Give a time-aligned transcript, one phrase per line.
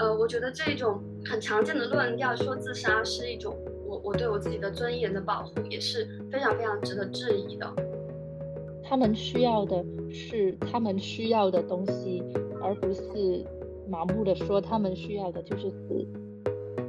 [0.00, 7.70] 呃，我觉得这种很常见的论调说自杀是一种我我对我自己的尊严的保护，也是非常非常值得质疑的。
[8.82, 12.22] 他们需要的是他们需要的东西，
[12.62, 13.44] 而不是
[13.90, 16.08] 盲目的说他们需要的就是死。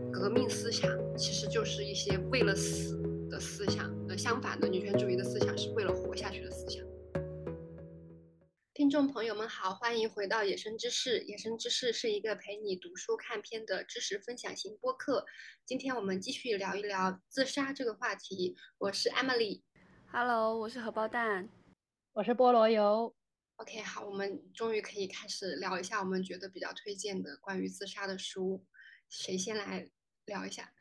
[0.09, 2.97] 革命思想其实就是一些为了死
[3.29, 6.81] 的思想，呃，相反的，女权主义的思想是为了活下去的思想。
[8.91, 11.19] 听众朋友们好，欢迎回到野生知识。
[11.19, 15.25] 野生知识是一个陪你读书看片的知识分享型播客。
[15.65, 18.57] 今天我们继续聊一聊自杀这个话题。
[18.79, 21.47] 我是 Emily，Hello，我是荷包蛋。
[22.11, 23.15] 我是菠萝油
[23.55, 28.65] ，OK，好，我们终于可以开始聊一下我们觉得比较推荐的关于自杀的书。
[29.07, 29.89] 谁先来
[30.25, 30.73] 聊一下？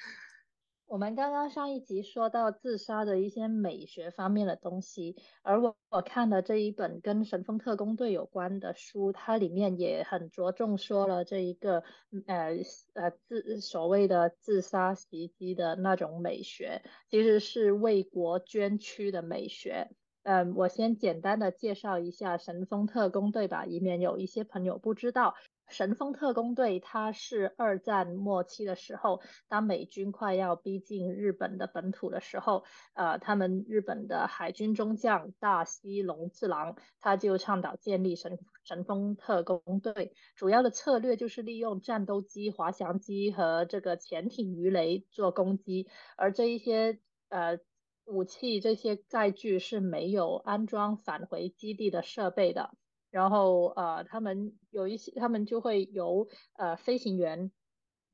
[0.91, 11.85] 我们刚刚上一集说到自杀的一些美学方面的东西，而我我看的这一本跟神风特工队有关的书，它里面也很着重说了这一个
[12.27, 12.57] 呃
[12.95, 19.91] 呃自所谓的自杀袭击的那种美学，其实是为国捐躯的美学。
[20.25, 25.35] 嗯，我先简单的介绍一下神风特工队吧，以免有一些朋友不知道。
[25.71, 47.59] 神风特工队它是二战末期的时候，当美军快要逼近日本的本土的时候，呃，他们日本的海军中将大西隆次郎他就倡导建立神神风特工队，主要的策略就是利用战斗机、滑翔机和这个潜艇鱼雷做攻击，而这一些呃。
[48.07, 52.75] 武器这些载具是没有安装返回基地的设备的，
[53.11, 57.51] 然后呃，他们有一些，他们就会由呃飞行员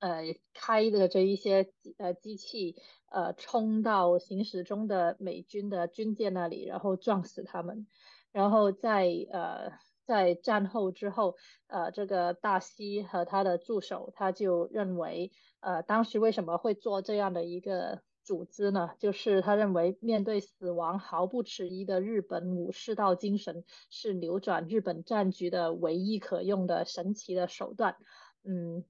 [0.00, 0.22] 呃
[0.55, 2.77] 开的这一些呃机器
[3.11, 7.86] 呃冲到行驶中的美军的军舰那里，然后撞死他们，
[8.33, 9.72] 然后在呃
[10.06, 18.06] 在战后之后，呃这个大西和他的助手他就认为呃当时为什么会做这样的一个。
[18.26, 27.97] 组织呢，就是他认为面对死亡毫不迟疑的日本武士道精神是扭转日本战局的唯一可用的神奇的手段。
[28.42, 28.84] 嗯，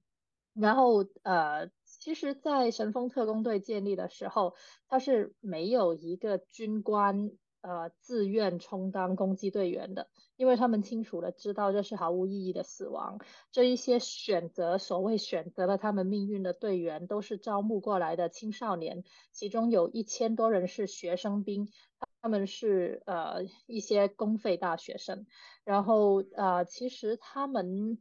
[0.53, 4.55] 然后呃，其实，在神风特工队建立的时候，
[4.87, 7.31] 他是没有一个军官。
[7.67, 10.07] 呃，自愿充当攻击队员的，
[10.37, 13.19] 因为他们清楚的知道这是毫无意义的死亡。
[13.51, 21.67] 这一些选择所谓选择了他们命运的队员，都是招募过来的青少年，其中有一千多人是学生兵，
[22.21, 25.25] 他们是呃一些公费大学生。
[25.65, 27.97] 然后呃，其实他们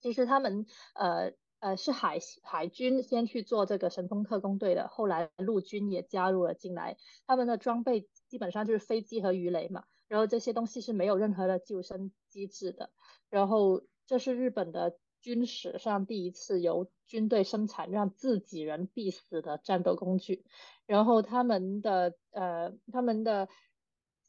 [0.00, 1.32] 其实他们呃
[1.64, 8.06] 呃是海海军先去做这个神风特工队的，后来陆军也加入了进来，他们的装备。
[8.28, 12.90] 基本上就是飞机和鱼雷嘛，然后这些东西是没有任何的救生机制的。
[13.30, 20.44] 然后这是日本的军史上第一次由军队生产让自己人必死的战斗工具。
[20.84, 23.48] 然后他们的呃他们的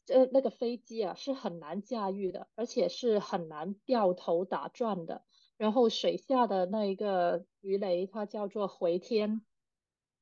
[0.06, 5.24] 呃那个飞机啊是很难驾驭的，而且是很难掉头打转的。
[5.58, 9.42] 然后水下的那一个鱼雷它叫做回天。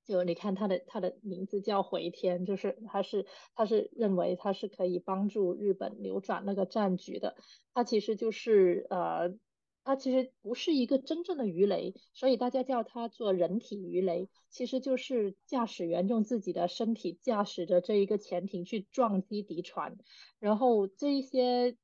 [0.07, 3.25] 就你看它的它的名字叫回天，就是它是
[3.55, 7.37] 它是认为它是可以帮助日本扭转那个战局的。
[7.73, 9.35] 它其实就是呃，
[9.83, 19.97] 它其实不是一个真正的鱼雷，所以大家叫它做人体鱼雷，其实就是驾驶员用自己的身体驾驶着这一个潜艇去撞击敌船。
[20.39, 21.79] 然后这一些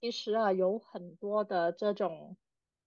[0.00, 2.36] 其实啊有很多的这种。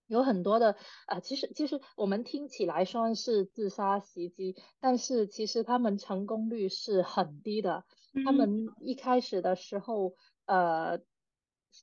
[0.08, 0.75] 有很多的
[1.08, 7.86] 啊，其实其实我们听起来算是自杀袭击，但是其实他们成功率是很低的。
[8.25, 10.14] 他们一开始的时候，
[10.46, 11.00] 呃，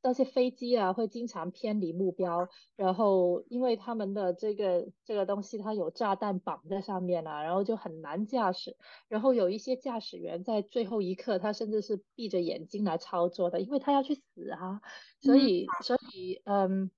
[0.03, 8.76] 那些飞机啊会经常偏离目标，然后因为他们的这个这个东西它有炸弹绑在上面啊，然后就很难驾驶。
[9.08, 14.81] 然后有一些驾驶员在最后一刻，他甚至是闭着眼睛来操作的，因为他要去死啊。
[15.20, 16.90] 所以所以嗯。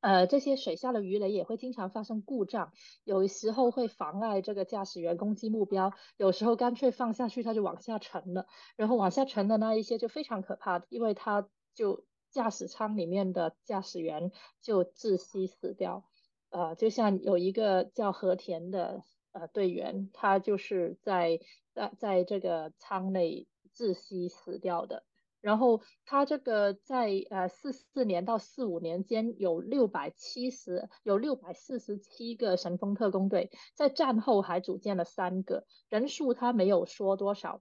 [0.00, 2.72] 呃，这些水下的鱼雷也会经常发生故障，
[3.02, 8.46] 有时候会妨碍这个驾驶员攻击目标，有时候干脆放下去它就往下沉了，
[8.76, 16.04] 然后往下沉的那一些就非常可怕，因为它就驾驶舱里面的驾驶员就窒息死掉，
[16.50, 19.02] 呃，就像有一个叫和田的
[19.32, 21.40] 呃队员，他就是在
[21.72, 25.04] 在在这个舱内窒息死掉的。
[25.46, 37.60] 然后他这个在呃四四年到四五年间有六百七十有六百四十七个神风特工队，在战后还组建了三个，人数他没有说多少，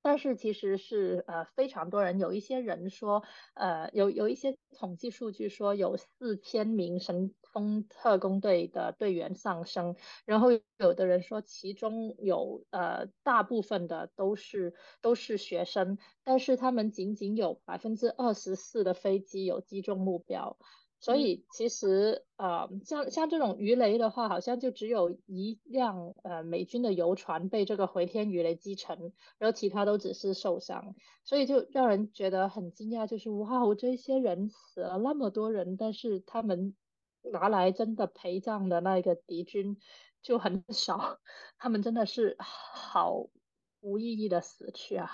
[0.00, 3.22] 但是其实是呃非常多人，有一些人说，
[3.52, 10.48] 呃有有一些统计数据说有四千名神风特工队的队员丧生，然后
[10.78, 20.58] 有的人说其中有呃大部分的都是都是学生，但是他们仅仅有百分之二十四的飞机有击中目标。
[21.02, 30.94] 所以其实呃，像像这种鱼雷的话，好像就只有一辆呃美军的游船被这个回天鱼雷击沉，然后其他都只是受伤，
[31.24, 36.76] 所以就让人觉得很惊讶，就是哇，这些人死了那么多人，但是他们
[37.32, 39.78] 拿来真的陪葬的那个敌军
[40.22, 41.18] 就很少，
[41.58, 43.28] 他们真的是好
[43.80, 45.08] 无意义的死去啊，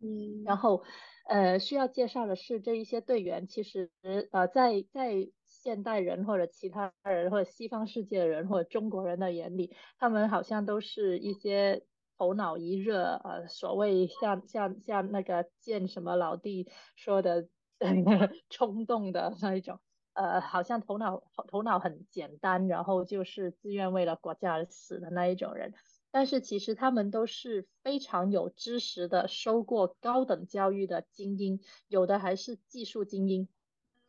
[0.00, 0.84] 嗯，然后。
[1.24, 3.92] 呃，需要介绍的是，这一些队员其实
[4.32, 11.86] 呃，在在现代人或者其他人或者西方世界的人或者中国人的眼里，他们好像都是一些
[12.18, 17.48] 头脑一热，呃，所谓像像像那个见什么老弟说的
[18.50, 19.78] 冲动的那一种，
[20.14, 25.74] 呃，好像头脑头脑很简单，然后就是自愿为了国家而死的那一种人。
[26.10, 33.48] 但是其实他们都是非常有知识的，受过高等教育的精英，有的还是技术精英。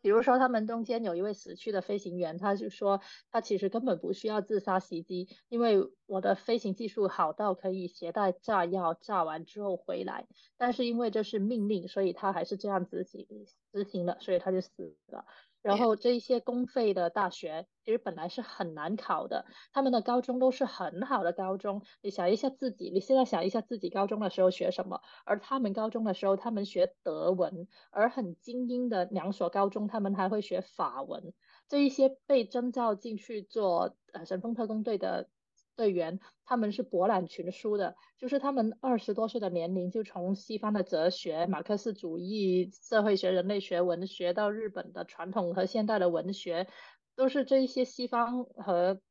[0.01, 2.99] 比如说，他们中间有一位死去的飞行员，他就说
[3.31, 10.27] 他其实根本不需要自杀袭击，因为我的飞行技术好到可以携带炸药，炸完之后回来。
[10.57, 13.25] 但是因为这是命令，所以他还是这样执行
[13.71, 15.25] 执行了，所以他就死了。
[15.63, 21.81] 然后这一些公费的大学其实本来是很难考的，他们的高中都是很好的高中。
[22.01, 25.01] 你想一下自己，你现在想一下自己高中的时候学什么？
[25.25, 31.33] 而他们高中的时候，他们学德文，而很精英的两所高中，他们还会学法文。
[31.67, 35.29] 这一些被征召进去做呃神风特工队的。
[35.75, 46.67] 队员，他们是博览群书的，就是他们二十多岁的年龄就从西方的哲学、马克思主义、社会学、人类学、文学到日本的传统和现代的文学，
[47.15, 49.01] 都是这一些西方和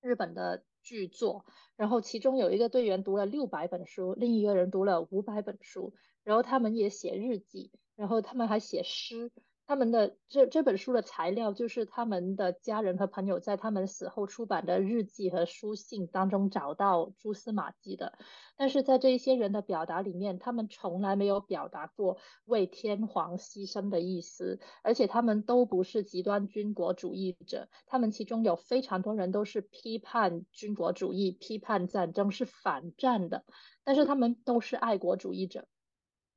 [0.00, 1.44] 日本的巨作。
[1.76, 5.94] 然后其中有一个队员读了六百本书，另一个人读了五百本书，
[6.24, 9.30] 然后他们也写日记，然后他们还写诗。
[9.70, 18.18] 他们的这这本书的材料就是他们的家人和朋友在他们死后出版的日记和书信当中找到蛛丝马迹的，
[18.56, 33.44] 但是在这一些人的表达里面，他们从来没有表达过为天皇牺牲的意思，而且他们都不是极端军国主义者，他们其中有非常多人都是批判军国主义、批判战争、是反战的，
[33.84, 35.68] 但是他们都是爱国主义者。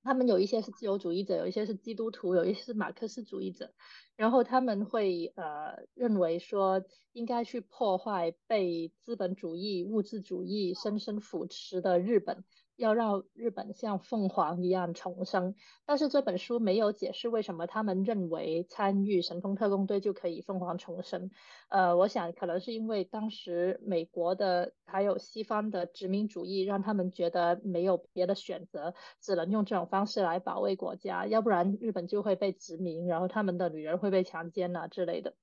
[0.03, 3.73] 他们有一些是自由主义者，有一些是基督徒，有一些是马克思主义者，
[4.15, 6.83] 然后他们会呃认为说
[7.13, 12.43] 应该去破坏被资本主义、物质主义深深腐蚀的日本。
[12.75, 15.55] 要让日本像凤凰一样重生，
[15.85, 21.29] 但是这本书没有解释为什么他们认为参与神风特工队就可以凤凰重生。
[21.69, 35.35] 呃，我想可能是因为当时美国的还有西方的殖民主义让他们觉得没有别的选择，只能用这种方式来保卫国家，要不然日本就会被殖民，然后他们的女人会被强奸啊之类的。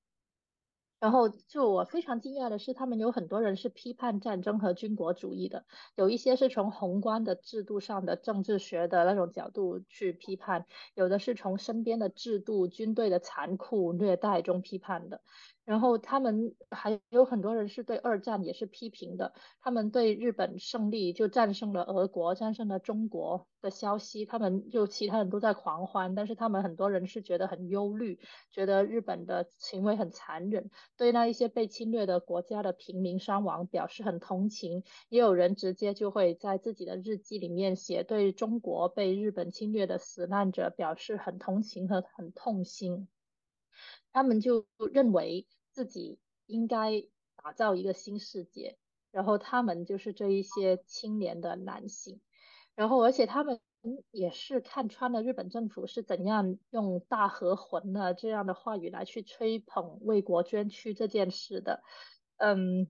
[1.01, 5.65] 然后，就我非常惊讶的是，他们有很多人是批判战争和军国主义的，
[5.95, 15.23] 有一些是从宏观的制度上的政治学的那种角度去批判，有的是从身边的制度、军队的残酷虐待中批判的。
[15.63, 28.19] 然后他们还有很多人是对二战也是批评的，他们对日本胜利就战胜了俄国、战胜了中国的消息，他们就其他人都在狂欢，但是他们很多人是觉得很忧虑，
[28.51, 43.07] 觉得日本的行为很残忍，对那一些被侵略的国家的平民伤亡表示很同情，也有人直接就会在自己的日记里面写对中国被日本侵略的死难者表示很同情和很痛心。
[44.13, 48.77] 他们就认为自己应该打造一个新世界，
[49.11, 52.21] 然后他们就是这一些青年的男性，
[52.75, 53.59] 然后而且他们
[54.11, 61.81] 也是看穿了日本政府是怎样用大和魂的这样的话语来去吹捧为国捐躯这件事的，
[62.37, 62.87] 嗯，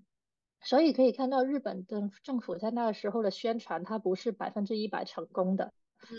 [0.62, 5.72] 所以可以看到日本的政府在那个时候的宣传，它不是百分之一百成功的。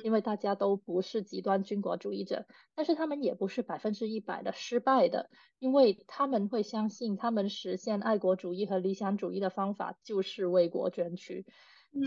[0.04, 11.44] 因为大家都不是极端军国主义者，但是他们也不是百分之一百的失败的，因为他们会相信他们实现爱国主义和理想主义的方法就是为国捐躯，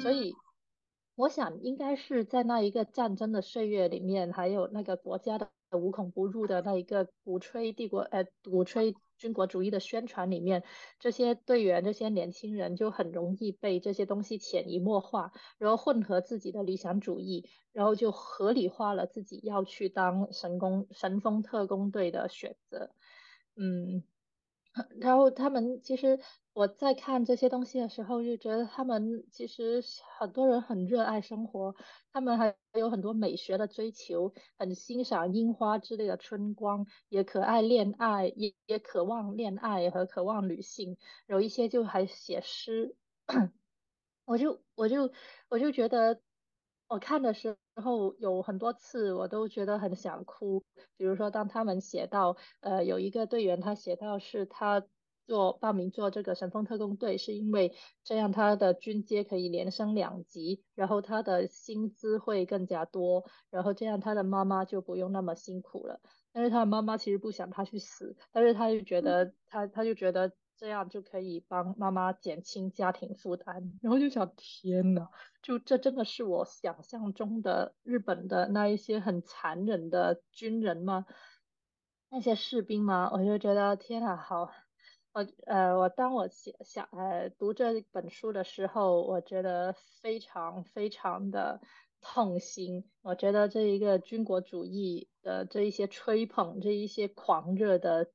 [0.02, 0.34] 所以
[1.16, 10.64] 我想应该是在那一个战争的岁月里面，还有那个国家的无孔不入的那一个鼓吹帝国呃鼓吹军国主义的宣传里面，
[11.00, 22.92] 这些队员这些年轻人就很容易被这些东西潜移默化，然后混合自己的理想主义，然后就合理化了自己要去当神工神风特工队的选择，
[23.56, 24.04] 嗯。
[25.00, 26.20] 然后他们其实
[26.54, 29.82] 我在看这些东西的时候，就觉得他们其实
[30.20, 31.76] 很多人很热爱生活，
[32.12, 42.96] 他们还有很多美学的追求，很欣赏樱花之类的春光，也可爱恋爱，也也渴望恋爱和渴望旅行，有一些就还写诗，
[44.26, 45.12] 我就我就
[45.50, 46.22] 我就觉得。
[46.88, 50.64] 我看的时候有很多次，我都觉得很想哭。
[50.98, 54.86] 比如说，当他们写到，呃，有一个队员他写到是他
[55.26, 57.74] 做报名做这个神风特工队，是因为
[58.04, 66.00] 这样他的军阶可以连升两级，然后他的薪资会更加多，然后这样他的妈妈就不用那么辛苦了。
[66.32, 70.32] 但是他的妈妈其实不想他去死，但是他就觉得他他就觉得。
[70.58, 75.10] 这样就可以帮妈妈减轻家庭负担，然后就想，天呐，
[75.42, 81.06] 就这真的是我想象中的日本的那一些很残忍的军人吗？
[82.10, 83.10] 那些士兵吗？
[83.12, 84.50] 我就觉得天呐，好，
[85.14, 91.60] 我呃，我当我写想呃读这本书的时候，我觉得非常非常的
[92.00, 92.90] 痛心。
[93.02, 98.12] 我觉得这一个军国主义的这一些吹捧，这一些狂热的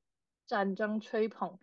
[0.47, 1.59] 战争吹捧。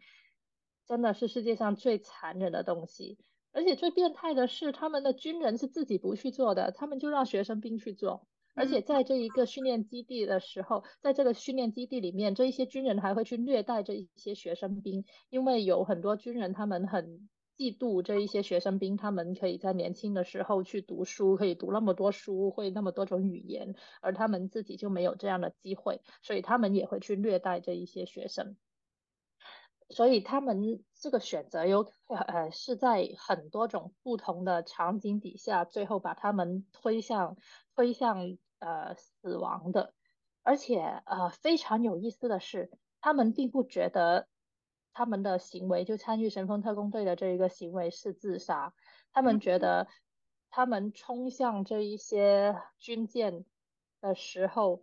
[0.88, 3.18] 真的是世界上最残忍的东西，
[3.52, 8.26] 而且最变态的是，他们的军人是自己不去做的，他们就让学生兵去做。
[8.54, 28.56] 而且在这一个训练基地的时候，在这个训练基地里面，这一些军人还会去虐待这一些学生兵，因为有很多军人他们很嫉妒这一些学生兵，他们可以在年轻的时候去读书，可以读那么多书，会那么多种语言，而他们自己就没有这样的机会，所以他们也会去虐待这一些学生。
[29.90, 37.36] 所以他们这个选择有呃是在很多种不同的场景底下，最后把他们推向
[37.74, 39.94] 推向呃死亡的。
[40.42, 44.28] 而且呃非常有意思的是，他们并不觉得
[44.92, 48.74] 他们的行为就参与神风特工队的这一个行为是自杀，
[49.12, 49.88] 他们觉得
[50.50, 53.44] 他们冲向这一些军舰
[54.00, 54.82] 的时候，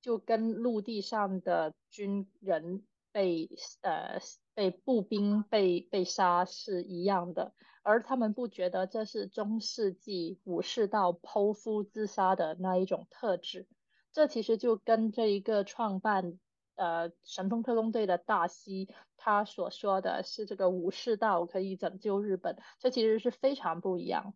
[0.00, 3.48] 就跟陆地上的军人被
[3.82, 4.18] 呃。
[4.56, 7.52] 被步兵被被杀是一样的，
[7.82, 13.66] 而他们不觉得这是中世纪武士道剖腹自杀的那一种特质。
[14.12, 16.38] 这其实就跟这一个创办
[16.76, 24.34] 呃神风特工队的大西他所说的是这个武士道可以拯救日本，这其实是非常不一样。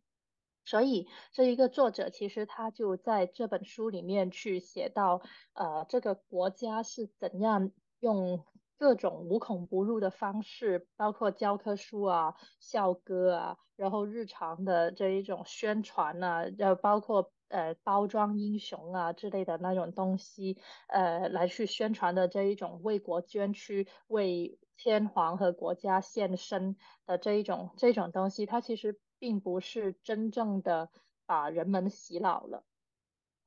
[0.65, 7.71] 所以这一个作者其实他就在这本书里面去写到呃这个国家是怎样
[8.01, 8.45] 用。
[8.79, 20.59] 各种无孔不入的方式，包括教科书啊、校歌啊，然后日常的这一种宣传啊，要包括呃包装英雄啊之类的那种东西，
[20.89, 30.91] 呃来去宣传的这一种为国捐躯、为天皇和国家献身的这一种这种东西，它其实并不是真正的
[31.27, 32.68] 把人们洗脑了。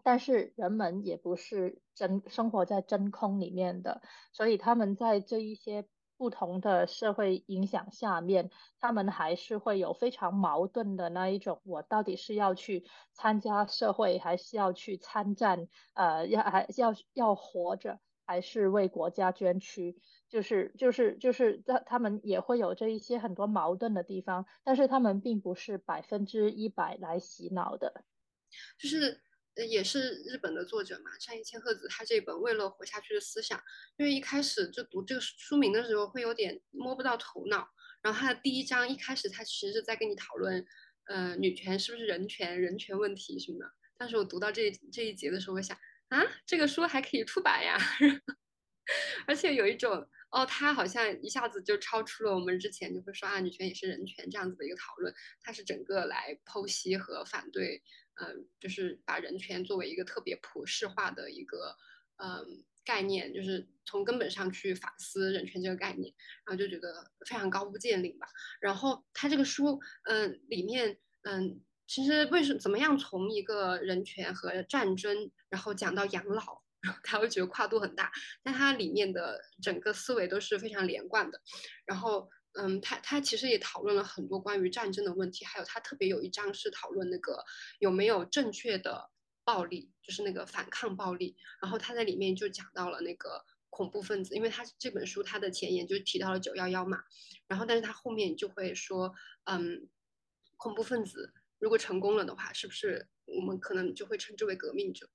[0.03, 4.01] 但是人们也不是真生活在真空里面的，
[4.33, 5.85] 所以他们在这一些
[6.17, 15.67] 不同的社会影响下面，他们还是会有非常矛盾的那一种：我到底是要去参加社会，还是要去参战？
[15.93, 19.97] 呃，要还要要活着，还是为国家捐躯？
[20.29, 28.03] 就是就是就是他他们也会有这一些很多矛盾的地方，但是他们并不是百分之一百来洗脑的，
[28.79, 29.19] 就是。
[29.55, 33.57] 也是日本的作者嘛，山野千鹤子，他这本《为了活下去的思想》，
[33.97, 37.67] 因为一开始就读这个书名的时候会有点摸不到头脑。
[38.01, 40.65] 然后他的第一章一开始，他其实是在跟你讨论，
[41.05, 43.71] 呃，女权是不是人权、人权问题什么的。
[43.97, 45.77] 但是我读到这这一节的时候，我想
[46.07, 47.77] 啊，这个书还可以出版呀，
[49.27, 57.83] 而且有一种哦，他好像一下子就超出了我们之前就会说啊，女权也是人权这样子的一个讨论，它是整个来剖析和反对。
[58.21, 61.75] 嗯，就是把人权作为一个特别普世化的一个
[62.17, 66.13] 嗯概念，就是从根本上去反思人权这个概念，
[66.45, 68.27] 然后就觉得非常高屋建瓴吧。
[68.59, 76.61] 然后他这个书，嗯，里面，嗯，其实为什么怎么样从一个人权和战争，然后讲到养老，
[77.03, 78.11] 他会觉得跨度很大，
[78.43, 81.41] 但它里面的整个思维都是非常连贯的，
[81.85, 82.29] 然后。
[82.53, 87.43] 嗯，他他其实也讨论了很多关于战争的问题，还有他特别有一章是讨论那个
[87.79, 89.09] 有没有正确的
[89.43, 91.35] 暴力，就是那个反抗暴力。
[91.61, 97.03] 然后他在里面就讲到了那个恐怖分子，因为他这本书他的前言就提到了九幺幺嘛，
[97.47, 99.13] 然后但是他后面就会说，
[99.45, 99.87] 嗯，
[100.57, 105.09] 恐怖分子如果成功了的话，是不是我们可能就会称之为革命者？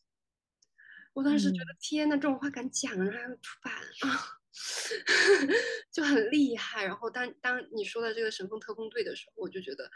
[1.12, 4.40] 我当时觉得天呐，这种话敢讲，然后还要出版啊！
[5.92, 6.84] 就很厉害。
[6.84, 9.90] 然后当当你说到这个神风特工队的时候，我就觉得，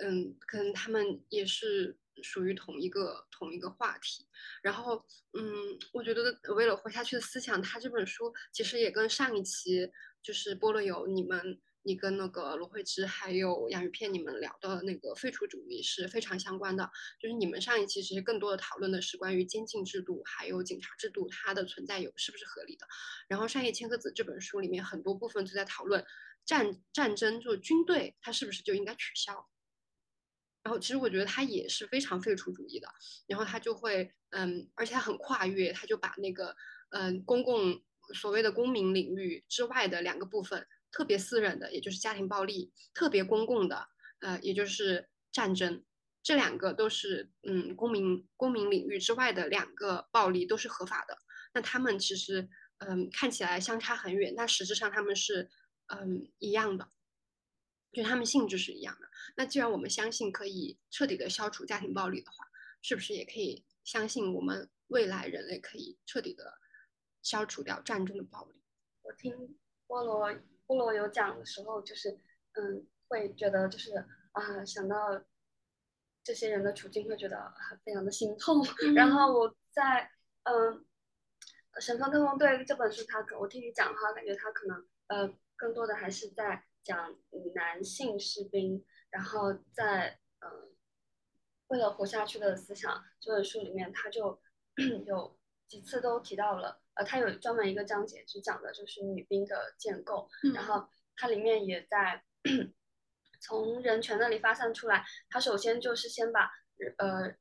[0.00, 4.26] 嗯，可能他们也是属于同一个同一个话题。
[4.62, 9.90] 然后，嗯，我觉得为了活下去的思想，他这本书其实也跟上一期
[10.22, 11.60] 就是菠萝油你们。
[11.84, 16.90] 你跟那个罗慧芝还有洋芋片，你们聊的那个废除主义是非常相关的。
[17.20, 22.86] 就是你们上一期其实更多的讨论的是关于监禁制度还有警察制度它的存在有是不是合理的。
[23.28, 26.04] 然后上野千鹤子这本书里面很多部分都在讨论
[26.44, 29.48] 战战争，就是军队它是不是就应该取消。
[30.62, 32.88] 然后其实我觉得他也是非常废除主义的。
[33.26, 36.54] 然后他就会嗯，而且他很跨越，他就把那个
[36.90, 37.82] 嗯公共
[38.14, 40.64] 所谓的公民领域之外的两个部分。
[40.92, 43.88] 特别私人的，也就是家庭暴力；特别公共的，
[44.20, 45.84] 呃，也就是战争。
[46.22, 51.18] 这两个都是，嗯，公民公民领域之外的两个暴力都是合法的。
[51.54, 55.50] 那他们其实，嗯，看起来相差很远，但实质上他们是，
[55.86, 56.92] 嗯，一样的，
[57.90, 59.08] 就他们性质是一样的。
[59.36, 62.46] 那既然我们相信可以彻底的消除家庭暴力的话，
[62.82, 66.58] 是不是也可以相信我们未来人类可以彻底的
[67.20, 68.62] 消除掉战争的暴力？
[69.02, 69.58] 我听
[69.88, 70.32] 菠萝。
[70.66, 72.18] 菠萝有讲的时候，就是
[72.52, 73.96] 嗯，会觉得就是
[74.32, 75.22] 啊，想到
[76.22, 77.52] 这些人的处境，会觉得
[77.84, 78.64] 非常的心痛。
[78.94, 80.10] 然后我在
[80.44, 80.84] 嗯，
[81.80, 87.16] 《神风特工队》这本书，他我听你讲的话，感觉他可能呃，更多的还是在讲
[87.54, 90.74] 男性士兵，然后在嗯，
[91.68, 94.40] 为了活下去的思想这本书里面，他就
[95.06, 96.81] 有几次都提到了。
[96.94, 102.22] 呃，它有专门一个章节，只讲的就是女兵的建构，然后它里面也在
[103.40, 105.02] 从人权那里发散出来。
[105.30, 106.50] 它首先就是先把
[106.98, 107.34] 呃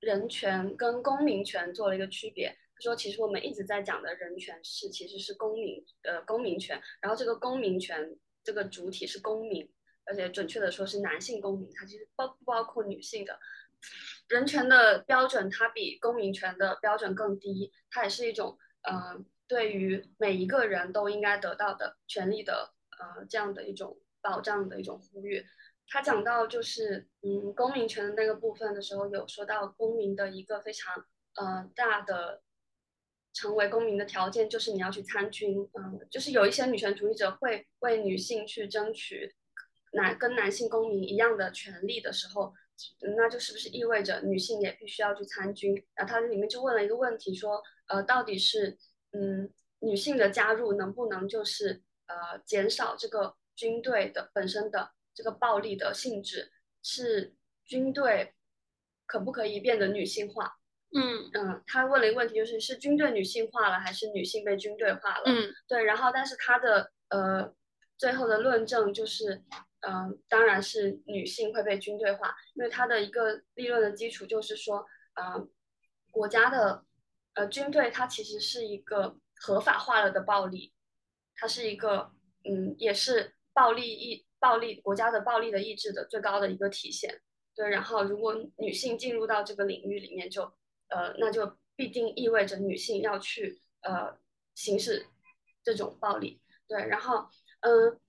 [0.00, 2.48] 人权跟公民权做了一个区别。
[2.76, 9.70] 他说，其实我们一直在讲的人权是其实是公民呃公民权，然后这个公民权这个主体是公民，
[10.06, 13.38] 而且准确的说是男性公民，它其实包不包括女性的。
[14.28, 18.58] 人权的标准它比公民权的标准更低，它也是一种。
[18.84, 19.18] 呃，
[19.48, 25.44] 对于每一个人都应该得到的权利的呃这样的一种保障的一种呼吁。
[25.86, 32.42] 他讲到就是嗯公民权的那个部分的时候，有说到公民的一个非常呃大的
[33.32, 35.68] 成为公民的条件就是你要去参军。
[35.74, 39.34] 嗯，就是有一些女权主义者会为女性去争取
[39.92, 42.52] 男跟男性公民一样的权利的时候，
[43.16, 45.74] 那就是不是意味着女性也必须要去参军？
[45.94, 47.62] 然后他里面就问了一个问题说。
[47.86, 48.78] 呃，到底是
[49.12, 56.50] 嗯，女性的加入能不能就是呃减少这个军队的本身的这个暴力的性质？
[56.82, 58.34] 是军队
[59.06, 60.52] 可不可以变得女性化？
[60.96, 65.22] 嗯嗯，他问了一个问题，就是是军队女性化了，还是女性被军队化了？
[65.26, 65.84] 嗯，对。
[65.84, 67.54] 然后，但是他的呃
[67.96, 69.42] 最后的论证就是，
[69.80, 75.48] 嗯，当然是女性会被军队化，因为他的一个立论的基础就是说，嗯，
[76.10, 76.84] 国家的。
[77.34, 80.72] 呃，军队它其实是一个合法化了的暴力，
[81.34, 82.12] 它是一个
[82.44, 87.20] 嗯，也是暴力意暴力国家的暴力的意志的最高的一个体现。
[87.54, 90.42] 对，然后如果女性进入到这个领域里面，就
[90.88, 94.16] 呃，那就必定意味着女性要去呃
[94.54, 95.04] 行使
[95.62, 96.40] 这种暴力。
[96.68, 97.28] 对，然后
[97.60, 98.00] 嗯，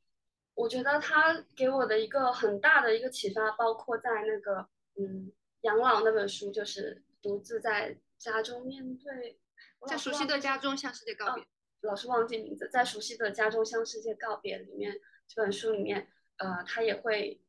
[0.53, 4.67] 我觉得他给我的一个很大的一个启发，包括在那个
[4.99, 7.97] 嗯养老那本书，就是独自在。
[8.17, 9.39] 家中面对，
[9.87, 11.45] 在熟悉的家中向世界告别。
[11.81, 17.39] 老是忘记名字，在熟悉的家中向世界告别里面，这本书里面，呃，他也会，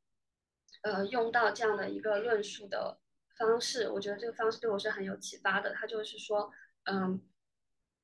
[0.82, 3.00] 呃，用到这样的一个论述的
[3.38, 3.88] 方式。
[3.88, 5.72] 我觉得这个方式对我是很有启发的。
[5.72, 6.52] 他就是说，
[6.84, 7.22] 嗯，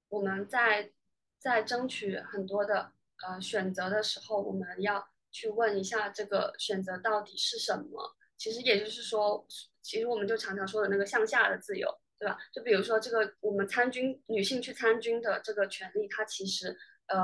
[0.08, 0.92] 我们在
[1.38, 2.94] 在争取很多的
[3.26, 8.16] 呃选择的时候，我们要去问一下这个选择到底是什么。
[8.38, 9.46] 其实也就是说，
[9.82, 12.01] 其实我们就常常说的那个向下的自由。
[12.22, 12.38] 对吧？
[12.52, 16.68] 就比如说这个，我们参军女性去参军的这个权利，它其实，
[17.08, 17.18] 呃，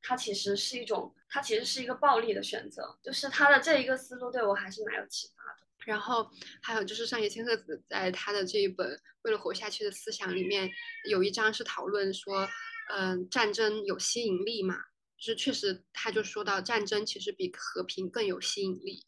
[0.00, 2.98] 它其实是一种，它其实是一个暴力的选择。
[3.02, 5.66] 就是他的这一个思路对我还是蛮有启发的。
[5.84, 6.30] 然后
[6.62, 8.88] 还有就是上野千鹤子在他的这一本
[9.22, 10.70] 《为了活下去的思想》里面，
[11.10, 12.48] 有一章是讨论说，
[12.88, 14.76] 嗯，战争有吸引力嘛？
[15.18, 19.06] 就是确实，他就说到战争其实比和平更有吸引力。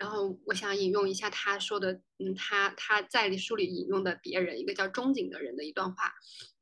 [0.00, 6.14] 然后我想引用一下他说的，嗯，他他在书里引用的别人一个叫中景的人的一段话，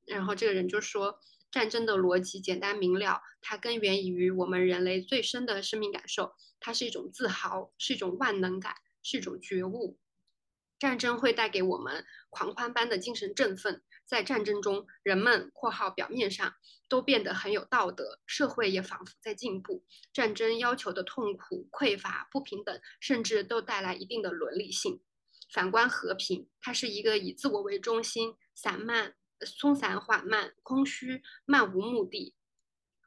[0.07, 1.21] 然后这个人就说，
[1.53, 8.75] 战争的逻辑简单明了，它根源于我们人类最深的生命感受，它是一种自豪，是一种万能感，
[9.05, 10.01] 是一种觉悟。
[10.81, 13.83] 战争会带给我们狂欢般的精神振奋。
[14.09, 16.55] 在战争中，人们（括号表面上）
[16.89, 19.85] 都变得很有道德，社会也仿佛在进步。
[20.15, 25.03] 战争要求的痛苦、匮乏、不平等，甚至都带来一定的伦理性。
[25.53, 32.35] 反观和平，它是一个以自我为中心、散漫、松散、缓慢、空虚、漫无目的、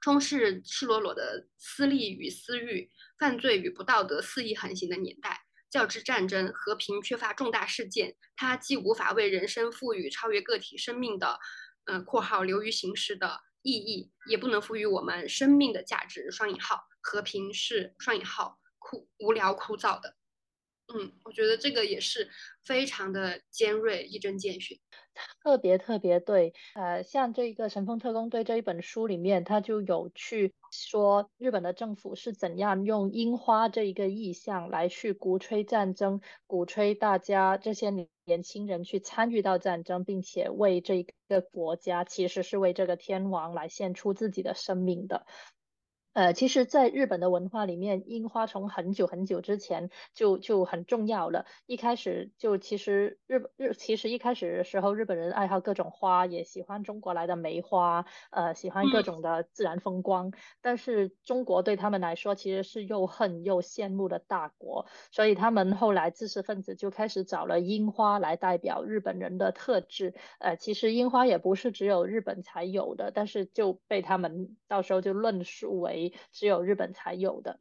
[0.02, 5.46] 充斥赤裸裸的私利与私欲、犯罪与不道德肆意横行的年代。
[5.72, 11.40] 较之战争，和平缺乏重大事件，它既无法为人生赋予超越个体生命的，
[11.86, 16.30] 呃（括号流于形式的意义），也不能赋予我们生命的价值。
[16.30, 20.18] 双引号，和平是双引号枯无聊枯燥的。
[20.94, 22.30] 嗯，我觉得这个也是
[22.66, 24.78] 非常的尖锐，一针见血，
[25.44, 26.54] 特别特别对。
[26.74, 37.90] 呃，像这个《神风特工队》这一本书里面，他就有去说日本的政府是怎样用樱花这一个意象来去鼓吹战争，鼓吹大家这些
[38.26, 45.26] 年轻人去参与到战争，并且为这一个国家，其实是为这个天王来献出自己的生命的。
[46.14, 51.46] 呃，其实，在日本的文化里面，樱花从很久很久之前就就很重要了。
[51.68, 60.34] 一开始就其实日本日其实一开始的时候，日本人爱好各种花，也喜欢中国来的梅花，呃，喜欢各种的自然风光。
[60.62, 70.14] 但是中国对他们来说，其实是又恨又羡慕的大国，所以他们后来知识分子就开始找了樱花来代表日本人的特质。
[70.40, 76.01] 呃，其实樱花也不是只有日本才有的，但是就被他们到时候就论述为。
[76.32, 77.60] 只有日本才有的，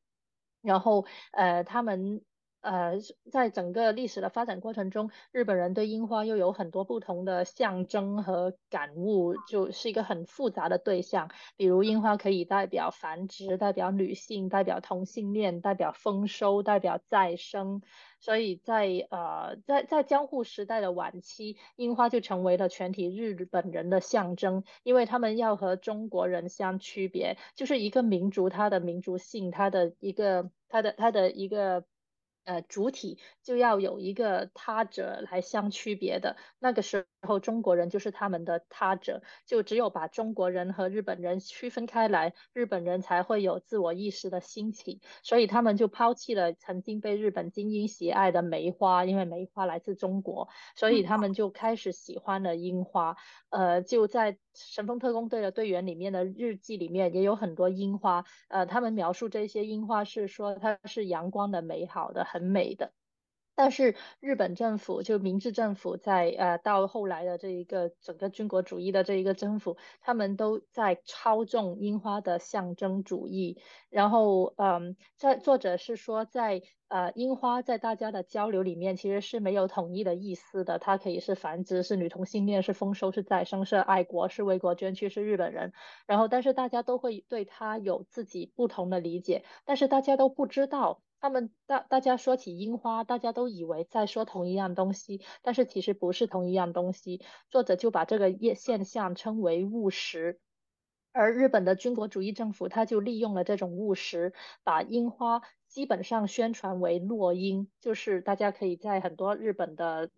[0.63, 2.23] 然后呃，他们
[2.61, 2.99] 呃，
[3.31, 11.31] 在整个历史的发展过程中，日本人对樱花又有很多不同的象征和感悟，就是一个很复杂的对象。
[11.57, 17.81] 比如樱花可以代表繁殖，代表女性，代表同性恋，代表丰收，代表再生。
[18.21, 31.87] 所以在呃，在在江户时代的晚期，樱花就成为了全体日本人的象征，因为他们要和中国人相区别，就是一个民族它的民族性，它的一个它的它的一个。
[32.45, 53.17] 呃，主体就要有一个他者来相区别的，那个时候中国人就是他们的他者，就只有把中国人和日本人区分开来，日本人才会有自我意识的兴起，所以他们就抛弃了曾经被日本精英喜爱的梅花，因为梅花来自中国，所以他们就开始喜欢了樱花。
[53.51, 54.39] 呃，就在
[54.73, 62.93] 神风特工队的队员里面的日记里面也有很多樱花，呃，他们描述这些樱花是说它是阳光的、美好的、很美的。
[63.63, 73.61] 但是日本政府就明治政府在呃到后来的这一个整个军国主义的这一个政府，他们都在操纵樱花的象征主义。
[73.91, 85.75] 然后嗯，在作者是说在呃樱花在大家的交流里面其实是没有统一的意思的，它可以是繁殖、是女同性恋、是丰收、是再生、是爱国、是为国捐躯、是日本人。
[86.07, 91.03] 然后但是大家都会对它有自己不同的理解，但是大家都不知道。
[91.21, 97.21] 他们大大家说起樱花，大家都以为在说同一样东西，但是其实不是同一样东西。
[97.51, 100.41] 作者就把这个现现象称为务实，
[101.13, 104.33] 而日本的军国主义政府他就利用了这种务实，
[104.65, 110.11] 把樱花基本上宣传为落樱，就是大家可以在很多日本的。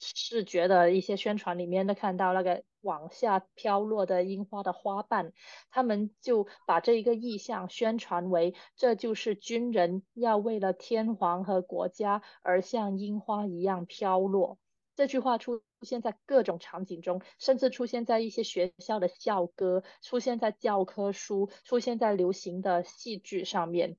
[0.00, 5.32] 视觉的一些宣传里面都看到那个往下飘落的樱花的花瓣，
[5.70, 14.58] 他们就把这一个意象宣传为这就是军人要为了天皇和国家而像樱花一样飘落。
[14.96, 23.96] 这句话出现在各种场景中，甚至出现在一些学校的校歌，出现在教科书，出现在流行的戏剧上面。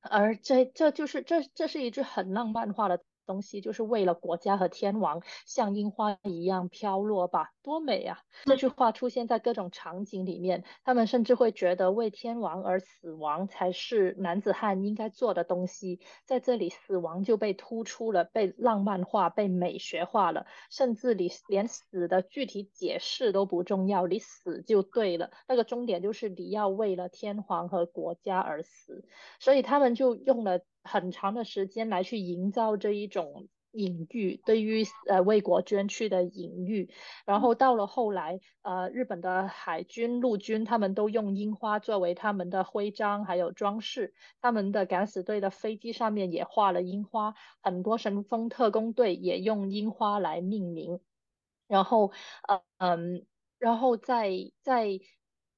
[0.00, 3.02] 而这这就是这这是一句很浪漫化的。
[3.26, 8.20] 东西就是为了国家和天王像樱花一样飘落吧，多美啊！
[8.44, 16.00] 这句话出现在各种场景里面，他们甚至会觉得为天王而死亡才是男子汉应该做的东西。
[16.24, 25.30] 在这里，死亡就被突出了，被浪漫化，被美学化了，甚至你连死的具体解释都不重要，你死就对了。
[25.48, 29.04] 那个终点就是你要为了天皇和国家而死，
[29.40, 30.60] 所以他们就用了。
[30.86, 36.88] 很长的时间来去营造这一种隐喻，对于呃为国捐躯的隐喻。
[37.26, 51.00] 然后到了后来，呃，日本的海军、陆军他们都用樱花作为他们的徽章还有装饰，他们的敢死队的飞机上面也画了樱花，很多神风特工队也用樱花来命名。
[51.68, 52.12] 然后，
[52.48, 53.26] 呃嗯，
[53.58, 54.30] 然后在
[54.62, 55.00] 在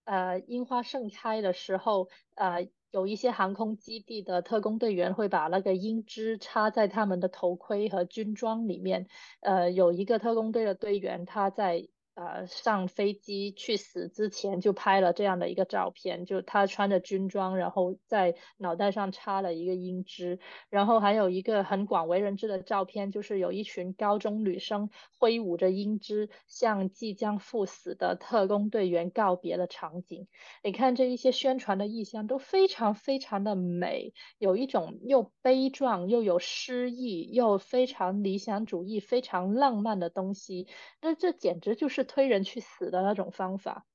[0.05, 2.69] 呃樱花盛开的时候，呃。
[2.91, 9.07] 有一些航空基地的特工队员会把那个樱枝插在他们的头盔和军装里面。
[9.41, 11.89] 呃，有一个特工队的队员，他在。
[12.19, 30.27] 呃，上飞机去死之前就拍了这样的一个照片，就他穿着军装，然后在脑袋上插了一个鹰枝，然后还有一个很广为人知的照片，就是有一群高中女生挥舞着鹰枝向即将赴死的特工队员告别的场景。
[30.65, 40.67] 你看这一些宣传的意象都非常非常的美，有一种又悲壮又有诗意又非常理想主义、非常浪漫的东西。
[41.01, 42.08] 那这简直就是。
[42.09, 43.87] 推人去死的那种方法，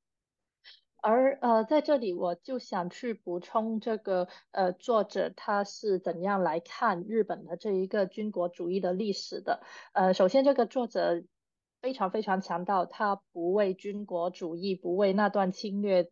[1.02, 9.62] 而呃，在这里我就想去补充这个呃，作者他是怎样来看日本的这一个军国主义的历史的。
[9.92, 11.22] 呃，首先这个作者
[11.82, 16.10] 非常非常强调，他不为军国主义，不为那段侵略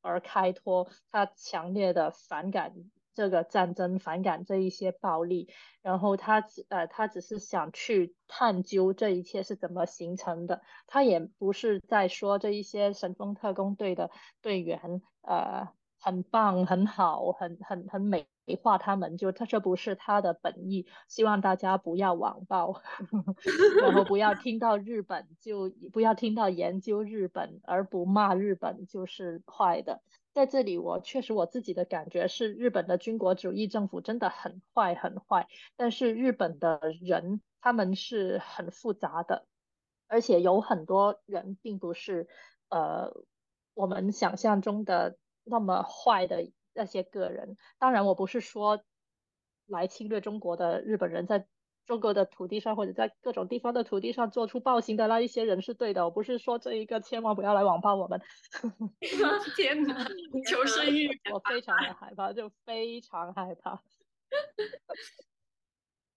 [0.00, 2.74] 而开脱，他强烈的反感。
[3.14, 5.48] 这个战争反感这一些暴力，
[5.82, 14.10] 然后他只呃他只是想去探究这一切是怎么形成的，他也不是在说这一些神风特工队的
[14.42, 15.68] 队员呃
[16.00, 18.26] 很棒很好很很很美
[18.62, 22.82] 化他们，就他这不是他的本意，希望大家不要网暴，
[23.80, 30.02] 然后不要听到日本就不要听到研究日本而不骂日本就是坏的。
[30.34, 35.46] 在这里，我确实我自己的感觉是，日本的军国主义政府真的很坏很坏。
[35.76, 39.46] 但是日本的人他们是很复杂的，
[40.08, 42.28] 而且有很多人并不是
[42.68, 43.12] 呃
[43.74, 47.56] 我们想象中的那么坏的那些个人。
[47.78, 48.82] 当然，我不是说
[49.66, 51.46] 来侵略中国的日本人在。
[51.86, 58.20] 中国的土地上，或者在各种地方的土地上做出暴行的那一些人是对的，我不是说这一个千万不要来网暴我们。
[59.56, 60.04] 天哪，
[60.48, 63.82] 求生欲， 我非常的害怕，就非常害怕。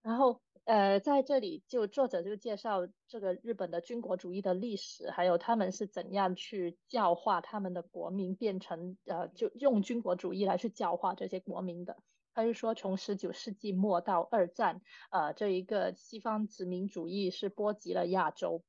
[0.01, 11.97] 然后，呃，在这里就作者就介绍这个日本的军国主义的历史，还有他们是怎样去教化他们的国民，变成呃，就用军国主义来去教化这些国民的。
[12.38, 18.63] 他就说，从十九世纪末到二战，呃，这一个西方殖民主义是波及了亚洲。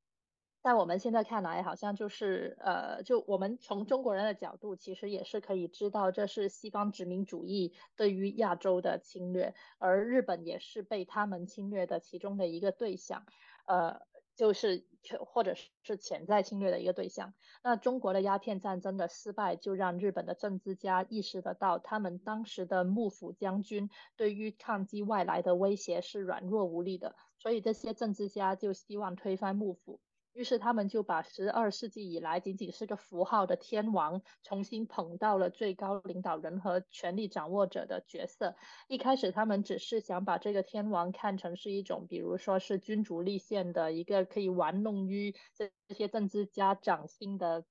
[0.63, 13.23] 在我们现在看来，好像就是呃，就我们从中国人的角度，其实也是可以知道，这是西方殖民主义对于亚洲的侵略，而日本也是被他们侵略的其中的一个对象，
[13.67, 14.01] 呃。
[14.35, 14.87] 就是
[15.25, 17.33] 或者是潜在侵略的一个对象。
[17.63, 29.99] 那中国的鸦片战争的失败，就让日本的政治家意识得到，他们当时的幕府将军对于抗击外来的威胁是软弱无力的，所以这些政治家就希望推翻幕府。
[30.33, 38.55] 于是他们就把十二世纪以来仅仅是个符号的天王重新捧到了最高领导人和权力掌握者的角色。
[38.87, 47.65] 一开始他们只是想把这个天王看成是一种，比如说是君主立宪的一个可以玩弄于这些政治家掌心的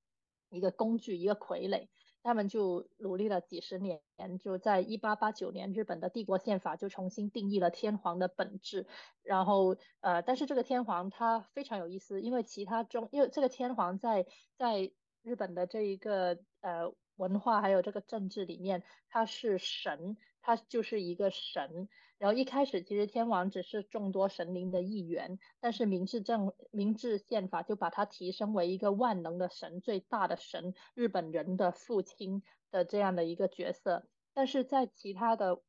[0.50, 1.88] 一个工具，一个傀儡。
[2.28, 4.02] 他们就努力了几十年，
[4.38, 8.86] 就在一八八九年，日本的帝国宪法就重新定义了天皇的本质。
[9.22, 14.26] 然后，呃，但是这个天皇他非常有意思，因为其他中，因为这个天皇在
[14.58, 21.88] 在日本的这一个呃文化还有这个政治里面，他是神，他就是一个神。
[22.18, 34.08] 然后一开始其实天王只是众多神灵的一员，但是明治政明治宪法就把他提升为一个万能的神，最大的神，日本人的父亲的这样的一个角色。
[34.34, 35.62] 但是在其他的，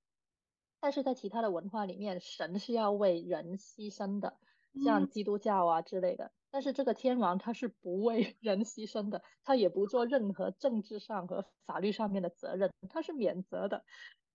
[0.80, 4.38] 但是在其他的文化里面，神是要为人牺牲的，
[4.84, 6.32] 像基督教啊之类的。
[6.52, 13.86] 但是这个天王他是不为 人牺牲的，他也不做任何政治上和法律上面的责任，他是免责的。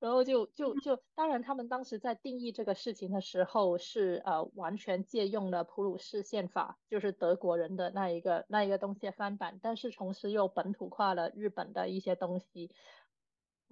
[0.04, 12.70] 然后就就就，当然他们当时在定义这个事情的时候是呃完全借用了普鲁士宪法，就是德国人的那一个那一个东西的翻版，但是同时又本土化了日本的一些东西。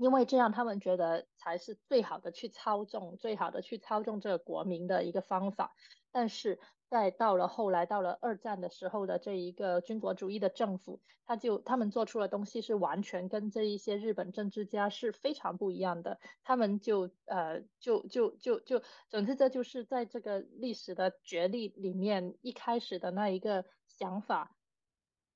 [0.02, 5.72] 因为这样他们觉得才是最好的去操纵、最好的去操纵这个国民的一个方法。
[6.10, 16.18] 但是在到了后来，到了二战的时候的这一个军国主义的政府，他就他们做出的东西是完全跟这一些日本政治家是非常不一样的。
[16.42, 24.56] 他们就呃就就就就，总之这就是在这个历史的角力里面，一开始的那一个想法。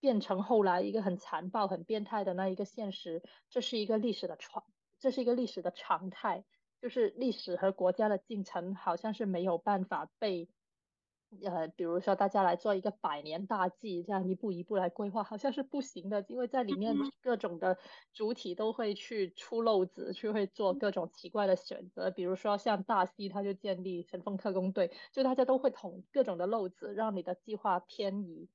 [0.06, 4.62] 变成后来一个很残暴、很变态的那一个现实，这是一个历史的常，
[5.00, 6.44] 这是一个历史的常态，
[6.80, 10.48] 就是历史和国家的进程好像是没有办法被，
[11.42, 17.76] 呃，比如说大家来做一个百年大计，这样一步一步来规划，好像是不行的，因为在里面各种的
[18.12, 28.48] 主体都会去出漏子，去会做各种奇怪的选择，比如说像大西他就建立神风特工队，就大家都会捅各种的漏子，让你的计划偏移。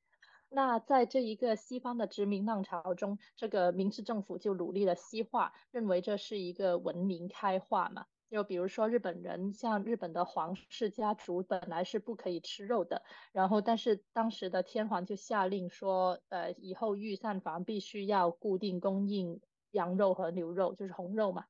[0.53, 8.05] 那在这一个西方的殖民浪潮中，这个明治政府就努力的西化，认为这是一个文明开化嘛。
[8.29, 21.45] 就比如说日本人，像日本的皇室家族本来是不可以吃肉的，然后但是当时的天皇就下令说，呃，以后御膳房必须要固定供应羊肉和牛肉，就是红肉嘛。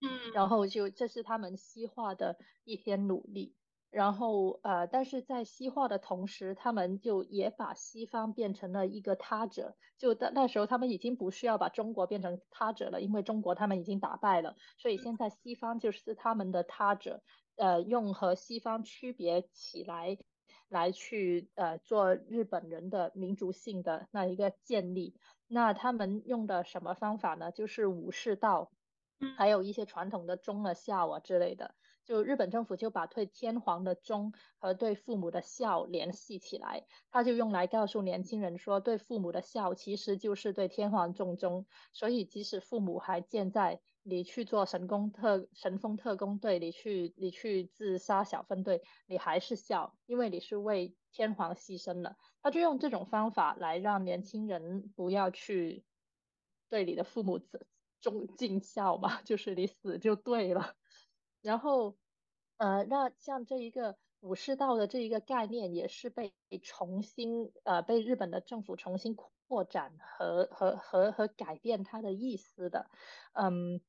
[0.00, 3.56] 嗯，然后就这是他们西化的一些努力。
[3.96, 9.74] 然后呃，但是在西化的同时，他们就也把西方变成了一个他者。
[9.96, 14.54] 就那那时候，他们已经不需要把中国变成他者了，因为中国他们已经打败了。
[14.76, 17.22] 所以现在西方就是他们的他者，
[17.56, 20.18] 呃，用和西方区别起来，
[20.68, 25.14] 来去呃做日本人的民族性的那一个建立。
[25.46, 27.50] 那他们用的什么方法呢？
[27.50, 28.72] 就是武士道，
[29.38, 31.74] 还有一些传统的忠了孝啊之类的。
[32.06, 52.16] 就日本政府就把对天皇的忠和对父母的孝联系起来，他就用来告诉年轻人说，对父母的孝其实就是对天皇重忠，所以即使父母还健在，你去做神功特神风特工队，你去你去自杀小分队，你还是孝，因为你是为天皇牺牲了。
[52.40, 55.84] 他就用这种方法来让年轻人不要去
[56.68, 57.40] 对你的父母
[58.00, 60.76] 忠尽孝嘛，就是你死就对了。
[61.46, 61.96] 然后，
[62.56, 72.90] 呃，那像这一个武士道的这一个概念，也是被重新呃被日本的政府重新扩展和和和和改变它的意思的。
[73.32, 73.80] 嗯，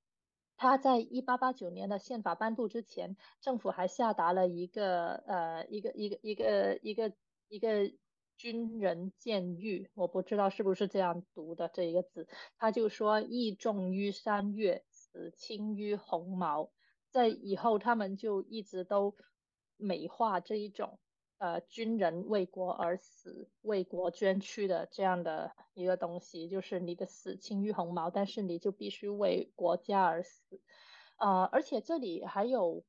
[0.56, 7.13] 他在一八八九年的宪法颁布之前，政府还下达了一个呃一个一个一个一个
[7.48, 7.91] 一个
[8.38, 12.28] 军人监狱，我不知道是不是这样读的这一个字，
[12.60, 16.70] 他就说义重于山岳，死轻于鸿毛。
[17.17, 19.15] 在以后，他们就一直都
[19.75, 20.99] 美化这一种
[21.39, 30.62] 呃军人为国而死、为国捐躯的这样的一个东西，就是你的死轻于鸿毛，但是你就必须为国家而死。
[31.17, 32.84] 呃，而且这里还有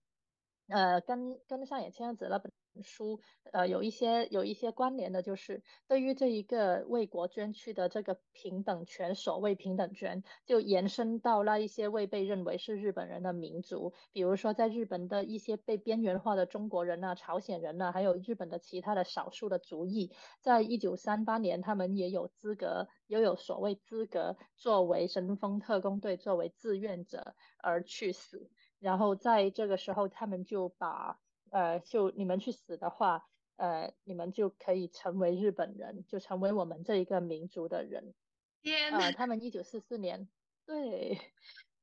[0.68, 2.52] 呃跟跟上野千鹤子那本。
[2.82, 3.20] 书
[3.52, 31.18] 呃有一些有一些关联的，就是对于这一个为国捐躯的这个平等权，所谓平等权，就延伸到那一些未被认为是日本人的民族，比如说在日本的一些被边缘化的中国人呐、朝鲜人呐，还有日本的其他的少数的族裔，在一九三八年，他们也有资格，也有所谓资格作为神风特工队作为志愿者而去死，然后在这个时候，他们就把。
[31.50, 38.14] 呃，就你们去死的话，呃，你们就可以成为日本人，就成为我们这一个民族的人。
[38.60, 40.28] 天呃，他们一九四四年，
[40.66, 41.18] 对，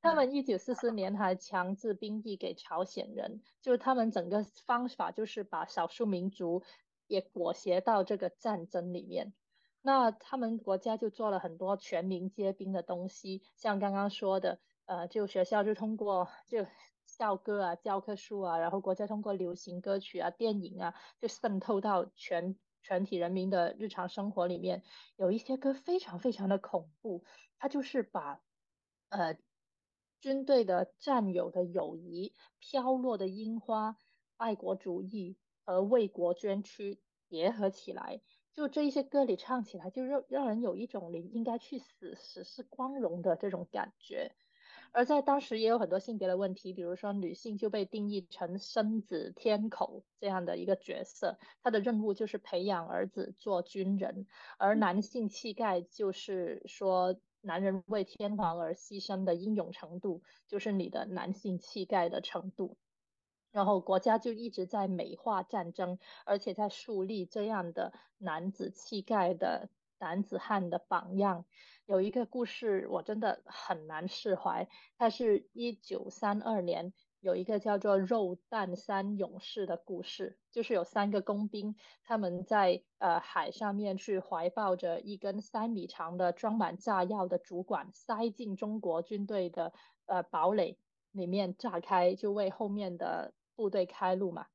[0.02, 6.64] 他们一九四四年还强制兵役给朝鲜人，就是他们整个方法就是把少数民族
[7.08, 9.34] 也裹挟到这个战争里面。
[9.82, 16.66] 那他们国家就做了很多全民皆兵的东西，像刚刚说的，呃，就学校就通过就。
[17.18, 24.84] 校歌啊，教科书啊，然后国家通过流行歌曲啊、电影啊，就渗透到全全体人民的日常生活里面。
[25.16, 27.24] 有一些歌非常非常的恐怖，
[27.58, 28.42] 它就是把
[29.10, 29.38] 呃
[30.20, 33.98] 军队的战友的友谊、飘落的樱花、
[34.38, 38.22] 爱国主义和为国捐躯结合起来。
[38.52, 44.36] 就这一些歌里唱起来，就让让人有一种你应该去死，死是光荣的这种感觉。
[44.96, 54.26] 而在当时也有很多性别的问题，比如说女性就被定义成生子天口这样的一个角色，她的任务就是培养儿子做军人，
[54.58, 62.78] 而男性气概就是说男人为天皇而牺牲的英勇程度，就是你的男性气概的程度。
[63.52, 71.46] 然后国家就一直在美化战争，而且在树立这样的男子气概的男子汉的榜样。
[71.86, 76.94] 有一个故事我真的很难释怀，它是一九三二年。
[77.20, 89.74] 有一个叫做肉弹三勇士的故事，就是有三个工兵，他们在呃海上面去怀抱着一根三米长的装满炸药的主管，塞进中国军队的
[90.06, 90.78] 呃堡垒
[91.12, 94.48] 里面炸开，就为后面的部队开路嘛。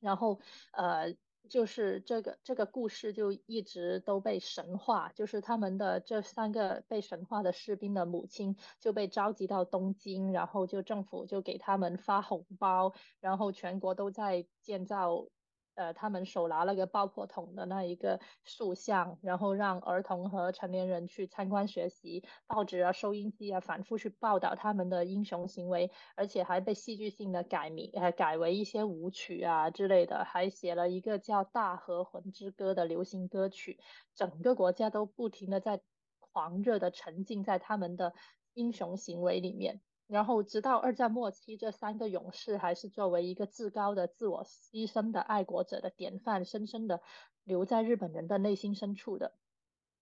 [0.00, 0.40] 然后
[0.72, 1.14] 呃。
[1.48, 15.28] 就是这个这个故事就一直都被神话，就是他们的这三个被神话的士兵的母亲就被召集到东京，然后就政府就给他们发红包，然后全国都在建造。
[15.74, 33.78] 呃，他们手拿了个爆破筒的那一个塑像，然后让儿童和成年人去参观学习，报纸啊、收音机啊反复去报道他们的英雄行为，而且还被戏剧性的改名，呃，改为一些舞曲啊之类的，还写了一个叫《大和魂之歌》的流行歌曲，
[34.14, 35.80] 整个国家都不停的在
[36.18, 38.14] 狂热的沉浸在他们的
[38.54, 39.80] 英雄行为里面。
[40.10, 47.00] 然后，直到二战末期，这三个勇士还是作为一个至高的自我牺牲的爱国者的典范，深深的
[47.44, 49.36] 留在日本人的内心深处的。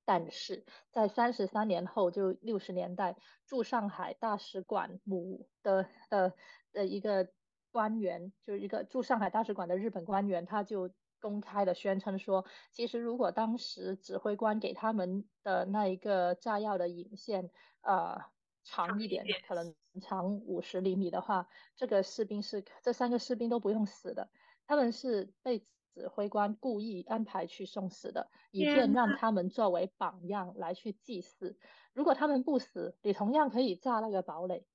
[0.06, 6.32] 但是在三十三年后，就六十年代，驻上海大使馆母的的
[6.72, 7.28] 的一个
[7.70, 10.90] 官员，就是一个驻上海大使馆的日本官员，他就
[11.20, 17.50] 公开的宣称说，其实如果当时指挥官给他们的那一个炸药的引线，
[17.82, 18.24] 呃。
[18.70, 24.28] 长一点，可能长五十厘米的话，这个士兵是这三个士兵都不用死的，
[24.66, 31.58] 他们是被指挥官故意安排去送死的，以便让他们作为榜样来去祭祀。
[31.94, 34.66] 如果他们不死，你同样可以炸那个堡垒，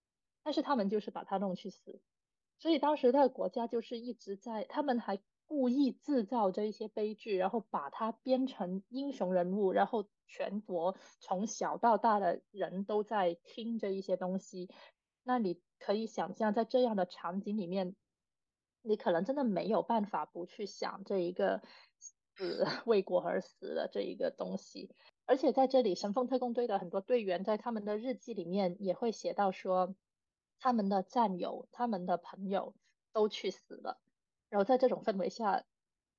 [0.43, 2.01] 但是他们就是把他弄去死。
[2.57, 5.19] 所以当时那个国家就是一直在，他们还
[5.53, 10.07] 故意制造这一些悲剧，然后把它编成英雄人物，然后。
[10.25, 14.67] 全国从小到大的人都在听这一些东西，
[15.21, 17.95] 那你可以想象，在这样的场景里面，
[18.81, 21.61] 你可能真的没有办法不去想这一个
[21.99, 24.89] 死 为国而死的这一个东西。
[25.27, 29.93] 而且在这里，神风特工队的很多队员在他们的日记里面也会写到说，
[30.57, 32.73] 他们的战友、他们的朋友
[33.11, 34.01] 都去死了。
[34.53, 35.57] 然后在这种氛围下，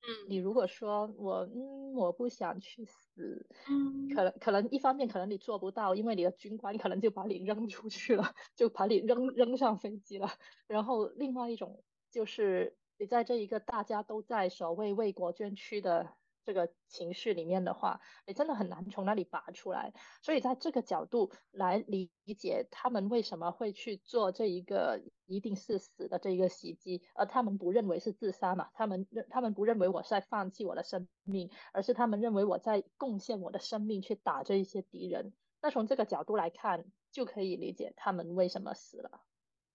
[0.01, 10.27] 嗯，你如果说我，嗯，我不想去死，嗯，可能可能一方面可能你做不到，因为你的军官可能就把你扔出去了， 就把你扔扔上飞机了。
[10.67, 16.17] 然后另外一种就是你在这一个大家都在所谓为国捐躯的。
[16.45, 19.93] 这个情绪里面的话，你真的很难从那里拔出来。
[20.21, 28.69] 所以在这个角度来理解他们为什么会去做这一个一定是死的这一个袭击，而他们不认为是自杀嘛？
[28.75, 35.33] 他们认他们不认为我在放弃我的生命，而是他们认为我在贡献我的生命去打这一些敌人。
[35.61, 39.21] 那从这个角度来看，就可以理解他们为什么死了。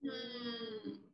[0.03, 1.10] 嗯。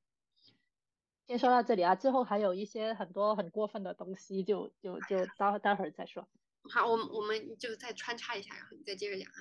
[1.26, 6.28] 先说到这里啊，之后还有一些很多很过分的东西，就就就待待会儿再说。
[6.70, 9.40] 好，我们我们就再穿插一下，然后你再接着讲啊。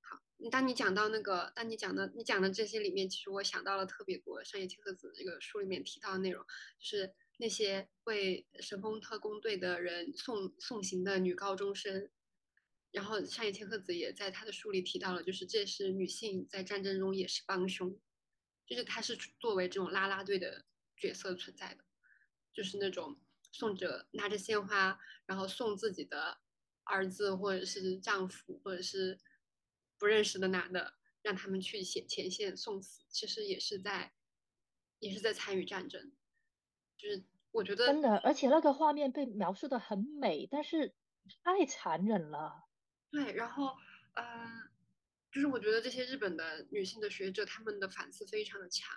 [0.00, 0.18] 好，
[0.50, 4.42] 当你讲到那个，当你讲的你讲的这些里面，其实我想到了特别多。
[4.44, 6.42] 上野千鹤子这个书里面提到的内容，
[6.78, 12.08] 就是那些为神风特工队的人送送行的女高中生。
[12.92, 17.94] 然后上野千鹤子也在她的书里提到了，就是这是女性在战争中也是帮凶，
[18.66, 20.64] 就是她是作为这种拉拉队的。
[21.00, 21.84] 角色存在的，
[22.52, 23.18] 就是那种
[23.50, 26.38] 送着拿着鲜花，然后送自己的
[26.84, 29.18] 儿子或者是丈夫或者是
[29.98, 34.12] 不认识的男的，让他们去前前线送死，其实也是在
[34.98, 36.12] 也是在参与战争。
[36.96, 40.94] 就是我觉得真的，而且那个画面被描述的很美，但是
[41.42, 42.68] 太残忍了。
[43.10, 43.74] 对，然后
[44.14, 44.70] 呃，
[45.32, 48.94] 就是我觉得这些日本的女性的学者，她们的反思非常的强。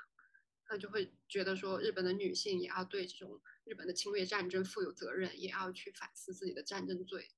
[0.73, 7.29] 他就会觉得说，日本的女性也要对这种日本的侵略战争负有责任，也要去反思自己的战争罪。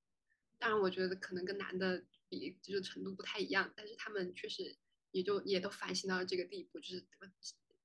[0.57, 4.77] 当然，我觉得可能跟男的比，就是程度不太一样，但是他们确实
[5.11, 7.05] 也就也都反省到了这个地步，就是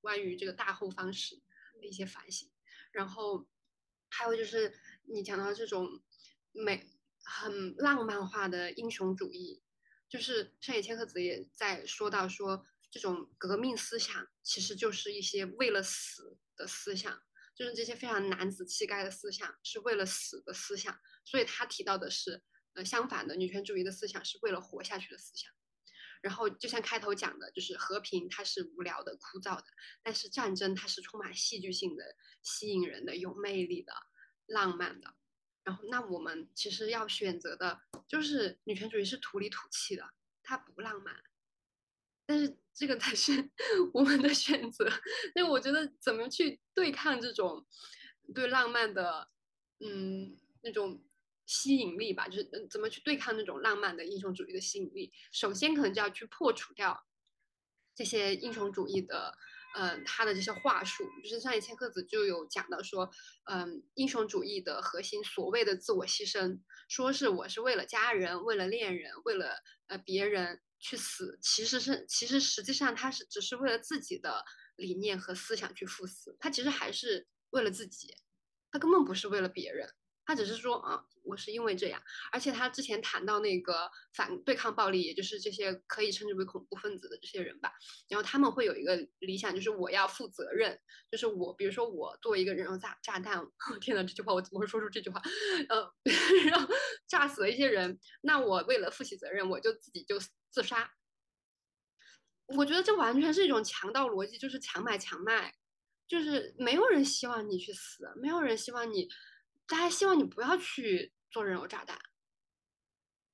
[0.01, 1.35] 关于这个大后方史
[1.81, 2.49] 的一些反省。
[2.93, 3.49] 然后
[4.09, 4.73] 还有就是
[5.09, 6.01] 你讲到这种
[6.53, 6.87] 美
[7.25, 9.61] 很浪漫化的英雄主义，
[10.09, 12.65] 就是上野千鹤子也在说到说。
[12.91, 17.23] 这种革命思想其实就是一些为了死的思想，
[17.55, 20.99] 就是这些非常男子气概的思想是为了死的思想。
[21.25, 22.43] 所以他提到的是，
[22.75, 25.51] 呃，相反的女权主义的思想是为了活下去的思想。
[26.21, 29.65] 然后就像开头讲的，就是和平它是无聊的、枯燥的，
[30.03, 33.93] 但是战争它是充满戏剧性的、吸引人的、有魅力的、
[34.47, 35.15] 浪漫的。
[35.63, 40.11] 然后那我们其实要选择的就是女权主义是土里土气的，
[40.43, 41.23] 它不浪漫。
[42.31, 43.51] 但是这个才是
[43.93, 44.89] 我们的选择。
[45.35, 47.67] 那我觉得怎么去对抗这种
[48.33, 49.29] 对浪漫的
[49.81, 51.03] 嗯那种
[51.45, 55.13] 吸引力吧，就是怎么去对抗那种浪漫的英雄主义的吸引力。
[55.33, 57.05] 首先可能就要去破除掉
[57.97, 59.37] 这些英雄主义的。
[59.73, 63.09] 嗯，他的这些话术，就是上一千克子就有讲到说，
[63.45, 74.45] 嗯，英雄主义的核心，所谓的自我牺牲，说是我是为了家人，为了恋人，为了呃别人去死，其实是其实实际上他是只是为了自己的
[74.77, 78.17] 理念和思想去赴死，他其实还是为了自己，
[78.71, 79.89] 他根本不是为了别人。
[80.31, 82.01] 他只是说啊，我是因为这样，
[82.31, 87.73] 而且他之前谈到那个反对抗暴力，也就是这些可以称之为恐怖分子的这些人吧，
[88.09, 90.79] 然后他们会有一个理想，就是我要负责任，
[91.11, 93.45] 就是我，比如说我作为一个人肉炸炸弹，
[93.83, 95.21] 天呐，这句话我怎么会说出这句话？
[95.69, 95.93] 呃，
[96.49, 96.73] 然后
[97.09, 100.17] 炸死了一些人，那我为了负起责任，我就自己就
[100.53, 100.93] 自杀。
[102.47, 105.53] 我觉得这完全是一种强盗逻辑，就是强买强卖，
[106.07, 109.09] 就是没有人希望你去死，没有人希望你。
[109.71, 111.97] 大家希望你不要去做人肉炸弹，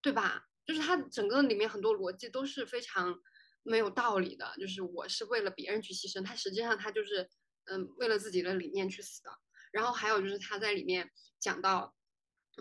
[0.02, 0.46] 对吧？
[0.66, 3.18] 就是它整个里面很多逻辑都是非常
[3.62, 4.54] 没有道理的。
[4.58, 7.28] 就是我是为了别人去牺牲，他实际上他就是
[7.64, 9.30] 嗯为了自己的理念去死的。
[9.72, 11.10] 然后还有就是他在里面
[11.40, 11.96] 讲到，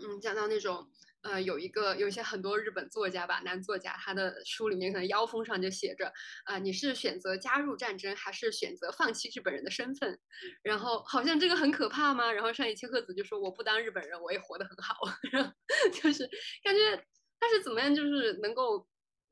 [0.02, 0.90] 嗯讲到那种。
[1.26, 6.12] 呃，有一个有一些很多日本作家吧，男作家，他的书里面可能腰封上就写着，
[6.44, 10.20] 啊，你是选择加入战争，还是选择放弃日本人的身份？
[10.62, 12.30] 然后好像这个很可怕吗？
[12.32, 14.94] 然后上野千鹤子就说，我不当日本人，我也活得很好。
[15.32, 15.52] 然后
[15.92, 16.30] 就是
[16.62, 16.96] 感觉
[17.40, 18.86] 他是怎么样，就是能够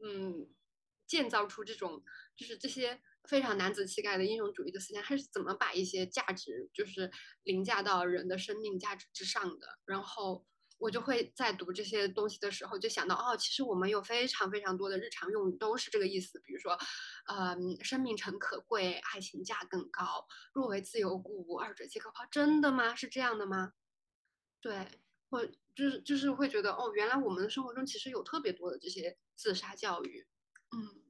[0.05, 0.49] 嗯
[1.07, 2.03] 建造出这种
[2.37, 7.09] 就是这些非常男子气概的英雄主义的思想，他是怎么把一些价值就是
[7.45, 9.79] 凌驾到人的生命价值之上的？
[9.87, 10.45] 然后。
[10.85, 16.39] 我就会在读这些东西的时候，就想到哦，其实我们有非常非常多的日常用语都是这个意思。
[16.41, 16.76] 比如说，
[17.26, 22.26] 嗯，生命诚可贵，爱情价更高，若为自由故，二者皆可抛。
[22.30, 22.95] 真的吗？
[22.95, 23.72] 是这样的吗？
[24.61, 24.87] 对，
[25.30, 30.26] 我就是就是会觉得哦，原来我们的生活中其实有特别多的这些自杀教育。
[30.76, 31.03] 嗯，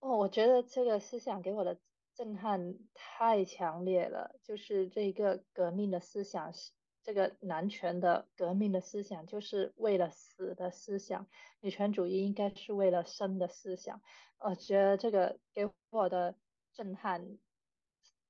[0.00, 1.78] 哦，我觉得这个思想给我的
[2.16, 6.72] 震撼太强烈了，就是这个革命的思想是。
[7.06, 11.28] 这个男权的革命的思想就是为了死的思想，
[11.60, 14.02] 女权主义应该是为了生的思想。
[14.38, 16.34] 我觉得这个给我的
[16.72, 17.38] 震撼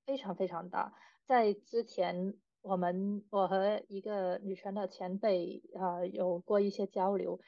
[0.05, 0.93] 非常非常大。
[1.25, 7.41] 在之前，我们我和一个女权的前辈啊有过一些交流。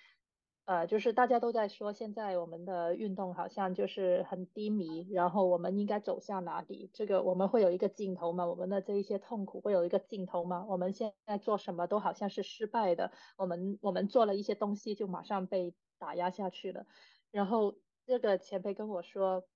[0.68, 6.90] 呃，就是大家都在说，现在我们的运动好像就是很低迷，然后我们应该走向哪里？
[6.92, 8.44] 这个我们会有一个尽头吗？
[8.44, 10.66] 我们的这一些痛苦会有一个尽头吗？
[10.68, 16.84] 我们现在做什么都好像是失败的，我们我们做了一些东西就马上被打压下去了。
[17.30, 19.48] 然后这个前辈跟我说，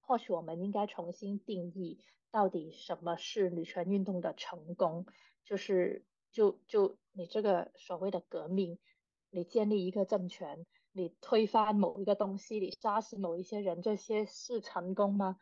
[0.00, 2.00] 或许我们应该重新定义
[2.30, 5.04] 到底什么是女权运动的成功，
[5.44, 8.78] 就是就就你这个所谓的革命。
[9.34, 15.36] 你建立一个政权，你推翻某一个东西，你杀死某一些人，这些是成功吗？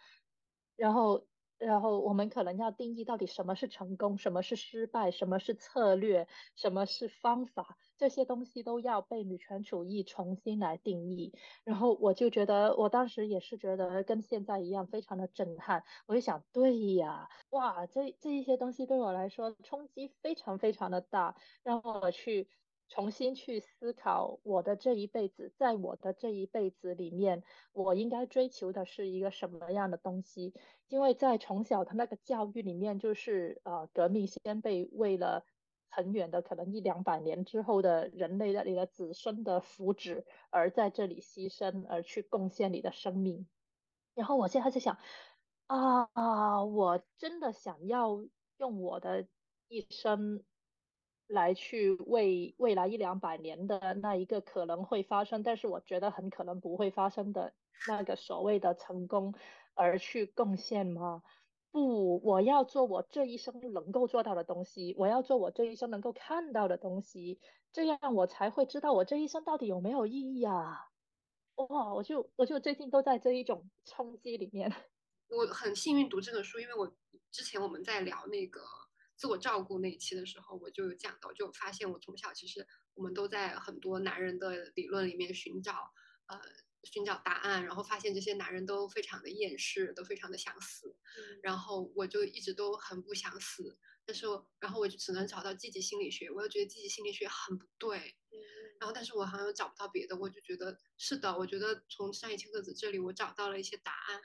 [0.76, 1.26] 然后，
[1.58, 6.26] 然后我们可能要定义到底什么是成功，什么是失败，什么是策略，
[6.56, 11.34] 什么是方法，这些东西都要被女权主义重新来定义。
[11.64, 15.84] 然后我就觉得，我当时也是觉得跟现在一样，非常的震撼。
[16.06, 22.48] 我就想，对呀，哇，这这一些东西对我来说冲击非常非常的大，让我去。
[22.94, 30.52] 重新去思考我的这一辈子，在我的这一辈子里面，我应该追求的是一个什么样的东西？
[30.88, 35.46] 因为在从小的那个教育里面，就是呃，革命先辈为了
[35.88, 43.48] 很远的可能一两百年之后的人类的你的子孙的福祉而在这里牺牲，而去贡献你的生命。
[44.14, 44.98] 然后我现在就想，
[45.66, 48.22] 啊，我真的想要
[48.58, 49.26] 用我的
[49.68, 50.44] 一生。
[51.32, 57.54] 来去为未来一两百年的那一个可能会发生，但是我觉得很可能不会发生的
[57.88, 59.34] 那个所谓的成功
[59.74, 61.22] 而去贡献吗？
[61.70, 67.40] 不，我要做我这一生能够做到的东西，我要做我这一生能够看到的东西，
[67.72, 70.90] 这样我才会知道我这一生到底有没有意义啊！
[71.54, 74.70] 哇，我就我就最近都在这一种冲击里面。
[75.28, 76.94] 我很幸运读这本书，因为我
[77.30, 78.60] 之前我们在聊那个。
[79.22, 85.92] 自我照顾那一期的时候，我就有讲到，就发现我从小其实我们都在很多男人的理论里面寻找，
[86.26, 86.40] 呃，
[86.82, 90.96] 寻找答案，然后发现这些男人都非常的厌世，都非常的想死，
[91.40, 94.26] 然后我就一直都很不想死，但是
[94.58, 98.16] 然后我就只能找到积极心理学，我又觉得积极心理学很不对，
[98.80, 104.20] 然后但是我好像又找不到别的，我就觉得是的，我觉得从上野千鹤子这里我找到了一些答案，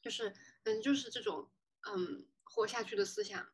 [0.00, 1.50] 就是嗯就是这种
[1.90, 3.52] 嗯活下去的思想，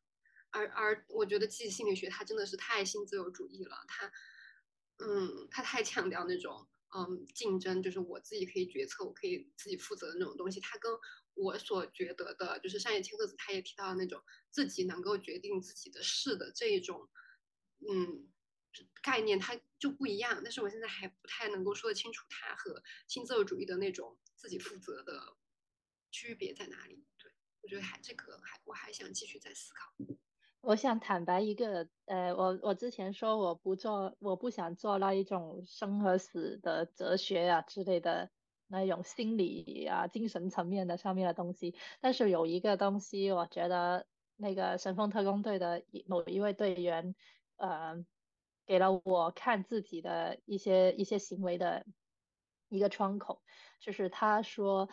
[0.51, 4.13] 而而我觉得积极心理学它真的是太新自由主义了，它
[4.99, 6.69] 嗯它太强调那种。
[6.97, 10.59] 嗯，竞争就是我自己可以决策，我可以自己负责的那种东西。
[10.59, 10.91] 它跟
[11.35, 17.11] 我所觉得的，就是上野千鹤子他也提到的那种自己能够决定自己的事的这一种，
[17.87, 18.33] 嗯，
[19.03, 20.41] 概念，它就不一样。
[20.43, 25.37] 但是我现在还不太能够说得清楚，它和新自由主义的那种自己负责的
[26.11, 27.05] 区别在哪里。
[27.19, 27.31] 对
[27.61, 29.95] 我觉得还这个还我还想继续再思考。
[30.61, 38.31] 我想坦白一个，呃，我我之前说我不做，我不想做那一种生和死的哲学啊之类的
[38.67, 41.77] 那种心理啊、精神层面的上面的东西。
[42.01, 47.15] 但是有一个东西，我觉得那个神风特工队的某一位队员，
[47.57, 48.05] 呃，
[48.67, 51.87] 给了我看自己的一些一些行为的
[52.69, 53.43] 一个窗口，
[53.81, 54.89] 就是他说，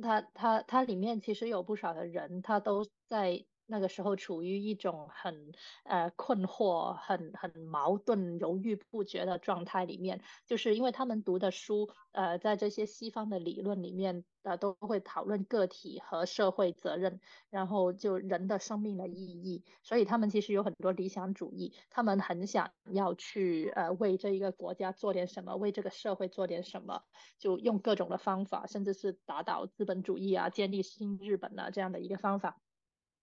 [0.00, 3.46] 他他他里面其实有不少的人，他都在。
[3.68, 5.52] 那个时候处于一种很
[5.84, 27.02] 呃困惑、很很矛盾、犹豫不决的状态里面，就是因为他们读的书，呃，在这些西方的理论里面，呃，都会讨论个体和社会责任，然后就人的生命的意义，所以他们其实有很多理想主义，他们很想要去呃为这一个国家做点什么，为这个社会做点什么，
[27.38, 32.60] 就用各种的方法，甚至是打倒资本主义啊，建立新日本啊这样的一个方法。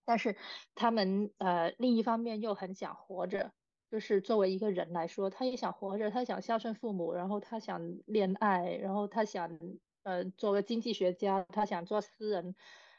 [0.05, 0.37] 但是
[0.75, 3.51] 他们呃另一方面又很想活着，
[3.89, 9.59] 就是作为一个人来说，他也想活着，他想孝顺父母，然后他想恋爱，然后他想
[10.03, 12.55] 呃做个经济学家，他想做诗人，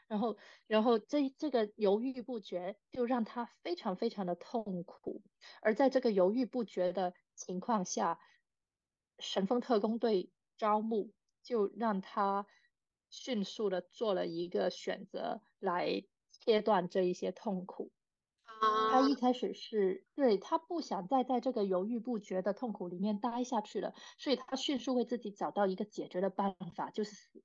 [0.07, 0.37] 然后
[0.67, 5.23] 然后这这个犹豫不决就让他非常非常的痛苦，
[5.61, 8.19] 而在这个犹豫不决的情况下，
[9.19, 12.45] 神风特工队招募就让他
[13.09, 16.03] 迅速的做了一个选择来。
[16.47, 17.91] 切断这一些痛苦，
[18.89, 27.43] 他一开始是对他不想再在这个犹豫不决的痛苦里面待下去了，所以他迅速为自己找到一个解决的办法，就是死。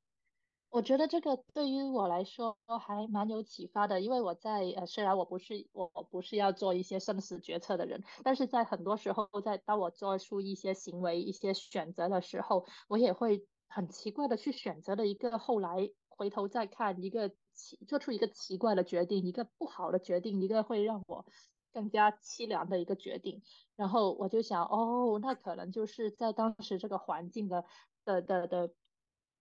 [0.71, 17.33] 我觉得这个对于我来说还蛮有启发的，因为我在呃，虽然我不是我不是要做一些生死决策的人，但是在很多时候，在当我做出一些行为、一些选择的时候，我也会很奇怪的去选择了一个后来回头再看一个。
[17.63, 21.25] 奇做出一个奇怪的决定，一个不好的决定，一个会让我
[21.73, 23.43] 更加凄凉的一个决定。
[23.77, 27.65] 然后我就想，哦，那可能就是在当时这个环境的
[28.05, 28.75] 的的的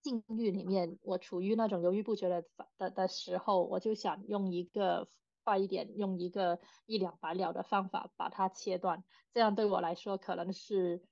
[0.03, 2.45] 境遇里面，我处于那种犹豫不决的
[2.77, 5.07] 的的时候，我就想用一个
[5.43, 9.03] 快一点，用一个一了百了的方法把它切断。
[9.33, 11.07] 这样对我来说可能是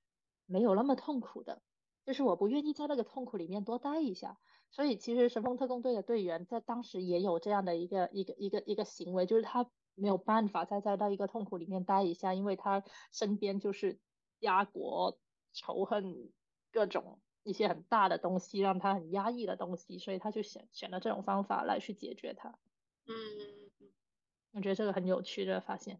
[0.46, 1.62] 没有那么痛苦的，
[2.06, 4.38] 就是我不愿意在那个痛苦里面多待一下。
[4.72, 14.00] 所以其实神风特工队的队员在当时也有这样的一个一个一个一个行为，就是他没有办法再在那一个痛苦里面待一下，因为他身边就是
[14.40, 15.20] 家国
[15.52, 16.32] 仇恨
[16.72, 22.50] 各种一些很大的东西，让他很压抑的东西，所以他就选选了这种方法来去解决它。
[23.08, 23.92] 嗯，
[24.52, 26.00] 我觉得这个很有趣的发现。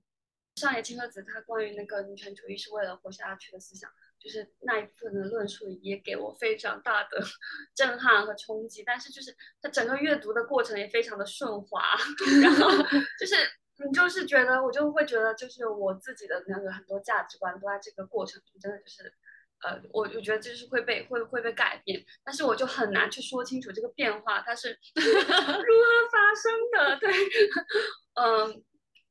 [0.56, 3.90] 上野千鹤子他关于那个女权主义是为了活下去的思想。
[4.20, 7.22] 就是那一部分的论述也给我非常大的
[7.74, 11.82] 震撼和冲击，但是就是它整个阅读的过程也非常的顺滑，
[12.42, 12.70] 然后
[13.18, 13.36] 就是
[13.86, 19.14] 你就是觉得我就会觉得就是我自己的那个很多价值观都在这个过程中真的就是
[19.64, 27.10] 呃我我觉得就是会被会会被改变，但是我就很难去说清楚这个变化它是 如何发生的，对，
[28.16, 28.64] 嗯，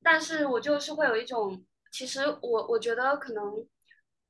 [0.03, 3.67] 但是我就是会有一种其实我我觉得可能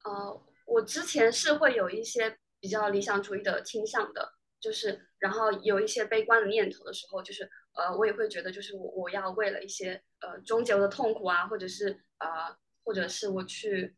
[0.05, 0.41] 呃。
[0.69, 11.89] 我之前是会有一些比较理想主义的倾向的，就是然后有一些悲观的念头的时候，就是呃，我也会觉得就是我我要为了一些呃终结我的痛苦啊，或者是
[12.19, 12.55] 呃，
[12.85, 13.97] 或者是我去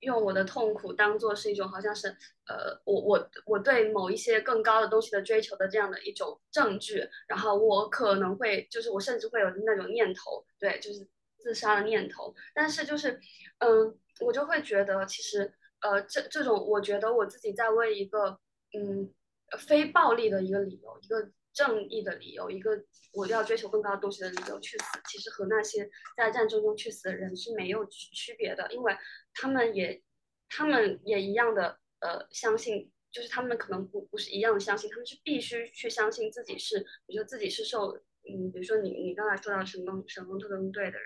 [0.00, 2.08] 用我的痛苦当做是一种好像是
[2.46, 11.08] 呃我我我对某一些更高的东西的追求的这样的一种证据，然后我可能会就是我甚至会有那种念头，对，就是
[11.38, 13.18] 自杀的念头，但是就是
[13.58, 15.52] 嗯，我就会觉得其实。
[15.82, 18.38] 呃，这这种我觉得我自己在为一个
[18.72, 19.12] 嗯
[19.58, 22.70] 非暴力的一个理由，一个正义的理由，一个
[23.12, 28.96] 我要追求更高的东西的理由去死，其实和那些在战争中去死的人是没有区别的，因为
[29.34, 30.02] 他们也
[30.48, 37.88] 他们也一样的呃相信就是他们可能不不是一样的相信，他们是必须去相信自己是，比如说自己是受，
[38.24, 41.02] 嗯，比如说你你刚才说到神风神风特工队的人，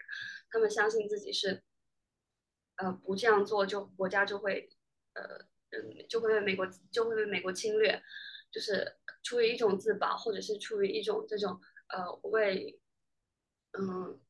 [0.51, 1.61] 他们相信自己是，
[2.77, 4.69] 呃，不这样做就国家就会，
[5.15, 5.23] 呃，
[5.71, 8.03] 嗯，就会被美国就会被美国侵略，
[8.51, 12.81] 就是出于一种自保，或者是出于一种这种呃为，
[13.73, 14.21] 嗯，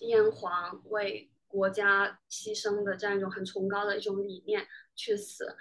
[0.00, 5.56] 炎黄为国家牺牲的这样一种很崇高的一种理念去死。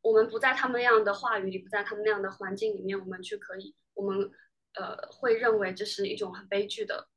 [0.00, 4.30] 我们不在他们那样的话语里，不在他们那样的环境里面，我们去可以，我们
[4.74, 7.08] 呃会认为这是一种很悲剧的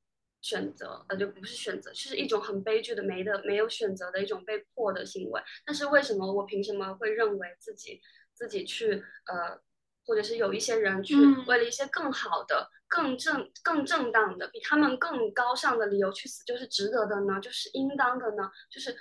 [0.46, 5.42] 选择，呃就不是选择，是一种很悲剧的没的没有选择的一种被迫的行为。
[5.66, 8.00] 但是为什么我凭什么会认为自己
[8.34, 9.60] 自己去呃，
[10.06, 11.16] 或者是有一些人去
[11.48, 17.40] 为了一些更好的、更正、更正当的、比他们更高尚的理由去死，就是值得的呢？
[17.42, 18.52] 就是应当的呢？
[18.70, 18.96] 就是。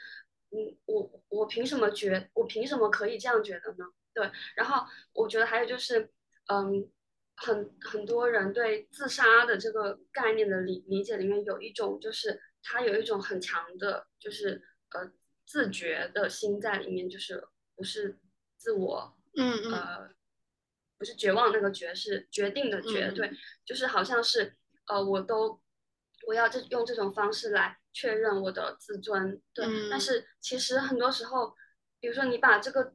[0.56, 2.30] 嗯，我我凭什么觉？
[2.32, 3.84] 我凭什么可以这样觉得呢？
[4.14, 6.08] 对，然后我觉得还有就是，
[6.46, 6.88] 嗯，
[7.36, 15.12] 很很多人对自杀的这个概念的理理解里面有一种，就是他有一种很强的，就是呃
[15.46, 18.18] 自觉的心在里面，就是不是
[18.56, 20.10] 自我，嗯嗯，呃，
[20.98, 23.30] 不是绝望那个绝，是决定的决，对，
[23.64, 24.56] 就是好像是
[24.86, 25.60] 呃，我都
[26.26, 27.78] 我要这用这种方式来。
[27.96, 31.54] 确认我的自尊，对，但是其实很多时候，
[32.00, 32.92] 比如说你把这个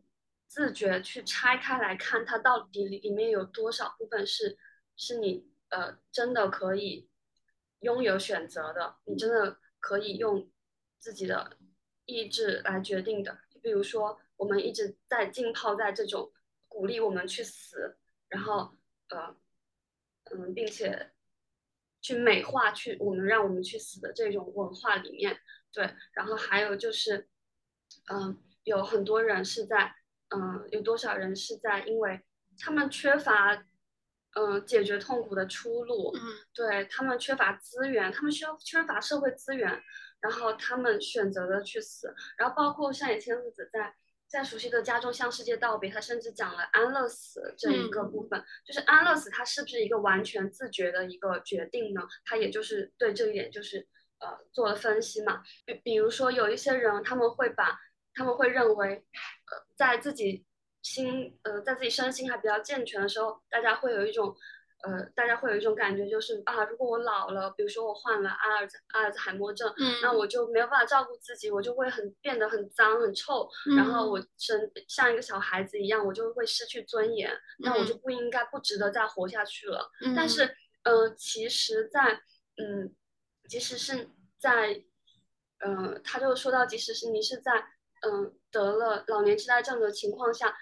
[0.50, 4.58] 自觉去拆开来看，它到底里面有多少部分是
[4.98, 7.08] 是你呃真的可以
[7.80, 10.52] 拥有选择的，你真的可以用
[10.98, 11.58] 自己的
[12.06, 13.38] 意志来决定的。
[13.62, 16.34] 比如说，我们一直在浸泡在这种
[16.68, 17.98] 鼓励我们去死，
[18.28, 18.76] 然后
[19.10, 19.38] 呃
[20.32, 21.12] 嗯，并且。
[22.02, 25.38] 去美化去我们让我们去死的这种文化里面，
[25.74, 27.28] 对，然后还有就是，
[28.10, 29.94] 嗯，有很多人是在，
[30.36, 32.22] 嗯，有多少人是在，因为
[32.60, 33.66] 他们缺乏，
[34.36, 36.22] 嗯，解决痛苦的出路，嗯，
[36.54, 39.82] 对他们缺乏资源，他们需要缺乏社会资源，
[40.22, 43.96] 然后他们选择了去死，然后包括像野千鹤子在。
[44.32, 52.08] 在熟悉的家中向世界道别，他甚至讲了安乐死这一个部分，就是安乐死，它是不是一个完全自觉的一个决定呢？
[52.24, 53.88] 他也就是对这一点就是
[54.20, 55.42] 呃做了分析嘛。
[55.66, 57.76] 比比如说有一些人，他们会把
[58.14, 59.04] 他们会认为，
[59.39, 59.39] 呃，
[59.80, 60.46] 在自己
[60.82, 64.36] 心呃在自己身心还比较健全的时候，大家会有一种。
[64.82, 79.92] 呃，大家会有一种感觉，就是啊，如果我老了，比如说我患了阿尔阿尔兹海默症，嗯，那我就没有办法照顾自己，我就会很变得很脏很臭，然后我生像一个小孩子一样，我就会失去尊严，那我就不应该不值得再活下去了。
[80.16, 82.22] 但是，呃，其实，在
[82.56, 82.96] 嗯，
[83.50, 84.08] 即使是
[84.38, 84.82] 在，
[85.58, 87.52] 嗯，他就说到，即使是你是在
[88.08, 90.56] 嗯得了老年痴呆症的情况下，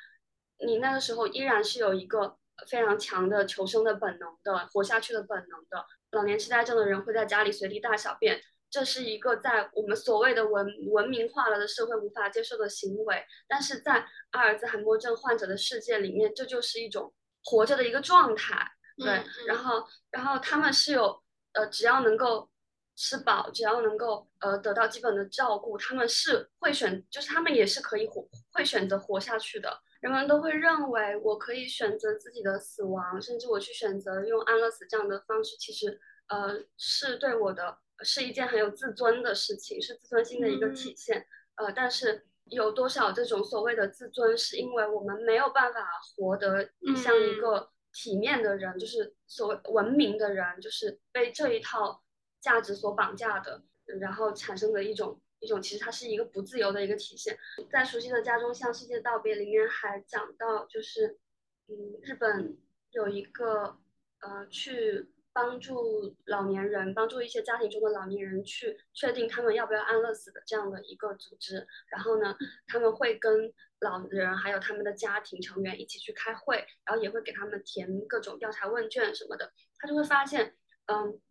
[0.65, 2.37] 你那个时候依然是有一个。
[2.67, 17.13] 非常强的求生的本能的活下去的本能的老年痴呆症的人会在家里随地大小便，这是一个在我们所谓的文文明化了的社会无法接受的行为，但是在阿尔兹海默症患者的世界里面，这就是一种
[17.43, 18.67] 活着的一个状态。
[18.97, 21.21] 对，然后然后他们是有
[21.53, 22.49] 呃，只要能够
[22.97, 29.79] 吃饱，只要能够呃得到基本的照顾，他们是会选，就是他们也是可以活，会选择活下去的。
[30.01, 41.25] 人们都会认为我可以选择自己的死亡，甚至我去选择用安乐死这样的方式，其实呃是对我的是一件很有自尊的事情，是自尊心的一个体现。
[41.55, 52.03] 呃，但是有多少这种所谓的自尊，是因为我们没有办法活得像一个体面的人，就是所谓文明的人，就是被这一套
[52.47, 53.61] 价值所绑架的，
[53.99, 55.19] 然后产生的一种。
[55.39, 57.37] 一种其实它是一个不自由的一个体现，
[57.71, 61.19] 在熟悉的家中向世界道别里面还讲到，就是
[61.67, 62.57] 嗯，日本
[62.89, 63.77] 有一个
[64.21, 71.67] 呃去帮助老年人，帮助一些家庭中的老年人去确定他们要不要安乐死的这样的一个组织。
[71.91, 72.35] 然后呢，
[72.65, 79.53] 他们会跟老人还有他们的家庭成员一起去开会，然后也会给他们填各种调查问卷什么的。
[79.77, 80.55] 他就会发现，
[80.87, 81.21] 嗯，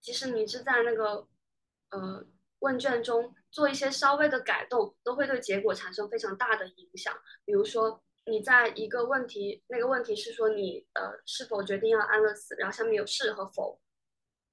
[0.00, 1.26] 即使你是在那个
[1.90, 2.26] 呃。
[2.60, 7.16] 问卷中做一些稍微的改动，都会对结果产生非常大的影响。
[7.44, 13.80] 比如说，你在一个问题，那个问题是说你呃是否决定要安乐死，然后下面有是和否，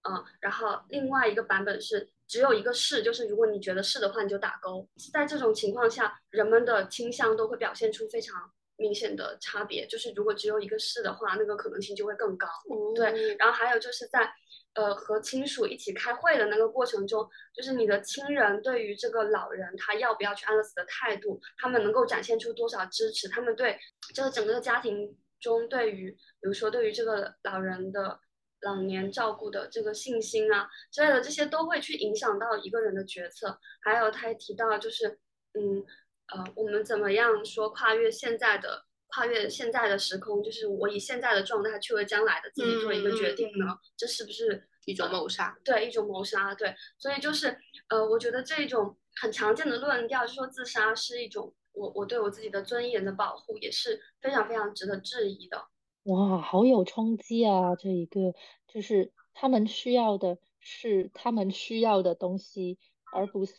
[0.08, 4.88] 嗯，然后另外一个版本是只有一个是，就是如果你觉得是的话，你就打勾。
[5.12, 12.46] 在这种情况下，人们的倾向都会表现出非常明显的差别，就是如果只有一个是的话，那个可能性就会更高。
[12.70, 14.32] 哦对，然后还有就是在
[14.76, 23.78] 呃和亲属一起开会的那个过程中，就是你的亲人对于这个老人他要不要去安乐死的态度，他们能够展现出多少支持，他们对
[24.14, 28.20] 这个整个家庭中对于比如说对于这个老人的
[28.62, 33.60] 老年照顾的这个信心啊之类的，这些都会去影响到一个人的决策。
[33.82, 35.20] 还有他也提到就是
[35.54, 35.86] 嗯
[36.34, 38.85] 呃我们怎么样说跨越现在的。
[39.16, 43.66] 跨越现在的时空，就是我以现在的状态去为将来的自己做一个决定呢？
[43.96, 45.58] 这是不是一种谋杀？
[45.64, 46.54] 对，一种谋杀。
[46.54, 47.58] 对，所以就是
[47.88, 55.66] 呃，我觉得这种很常见的论调，就说自杀是一种我我对我自己的尊严的保护，也是非常非常值得质疑的。
[56.04, 57.74] 哇，好有冲击啊！
[57.78, 58.34] 这一个
[58.68, 62.78] 就是他们需要的是他们需要的东西，
[63.14, 63.54] 而不是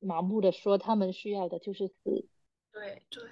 [0.00, 2.26] 盲目的说他们需要的就是死。
[2.72, 3.22] 对对。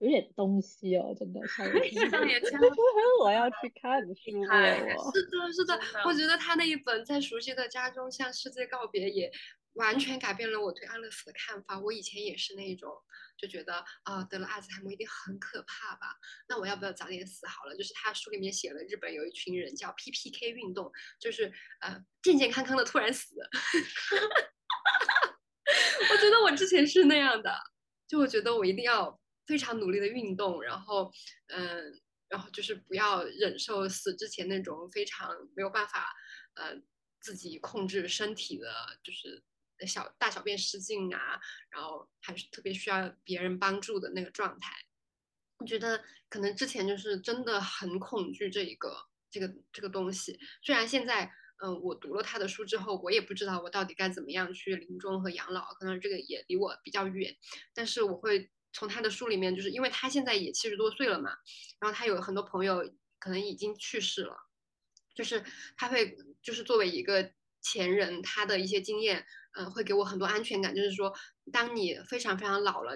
[0.00, 1.40] 有点东西哦，真的
[3.20, 4.76] 我要去看书了。
[5.12, 9.28] 是的，是的，我觉得他那一本《在熟悉的家中向世界告别》也
[9.72, 11.80] 完全改变了我对安乐死的看法。
[11.80, 12.92] 我以前也是那种
[13.36, 16.16] 就觉得啊，得了阿兹海默一定很可怕吧？
[16.48, 17.76] 那我要不要早点死好了？
[17.76, 23.34] 就是他书里面写了，日本有一群人叫 PPK 运动，就是呃健健康康的突然死。
[26.10, 27.52] 我觉得我之前是那样的，
[28.06, 29.20] 就我觉得我一定要。
[29.48, 31.10] 非常努力的运动，然后，
[31.46, 36.14] 嗯，然后就是不要忍受死之前那种非常没有办法，
[36.52, 36.76] 呃，
[37.18, 38.70] 自己控制身体的，
[39.02, 39.42] 就是
[39.86, 41.40] 小大小便失禁啊，
[41.70, 44.70] 然后还是特别需要别人帮助的那个状态。
[45.56, 48.94] 我觉得可能之前就是真的很恐惧这一个
[49.30, 50.38] 这个这个东西。
[50.62, 51.32] 虽然现在，
[51.64, 57.34] 嗯，我读了他的书之后，我也不知道我到底该怎么样去临终和养老，可能这个也离我比较远，
[57.72, 58.50] 但是我会。
[58.72, 61.30] 从他的书里面，就是因为他现在也七十多岁了嘛，
[61.80, 62.82] 然后他有很多朋友
[63.18, 64.36] 可能已经去世了，
[65.14, 65.42] 就是
[65.76, 69.26] 他会就是作为一个前人，他的一些经验，
[69.58, 70.74] 嗯，会给我很多安全感。
[70.74, 71.12] 就是说，
[71.52, 72.92] 当你非常非常老了，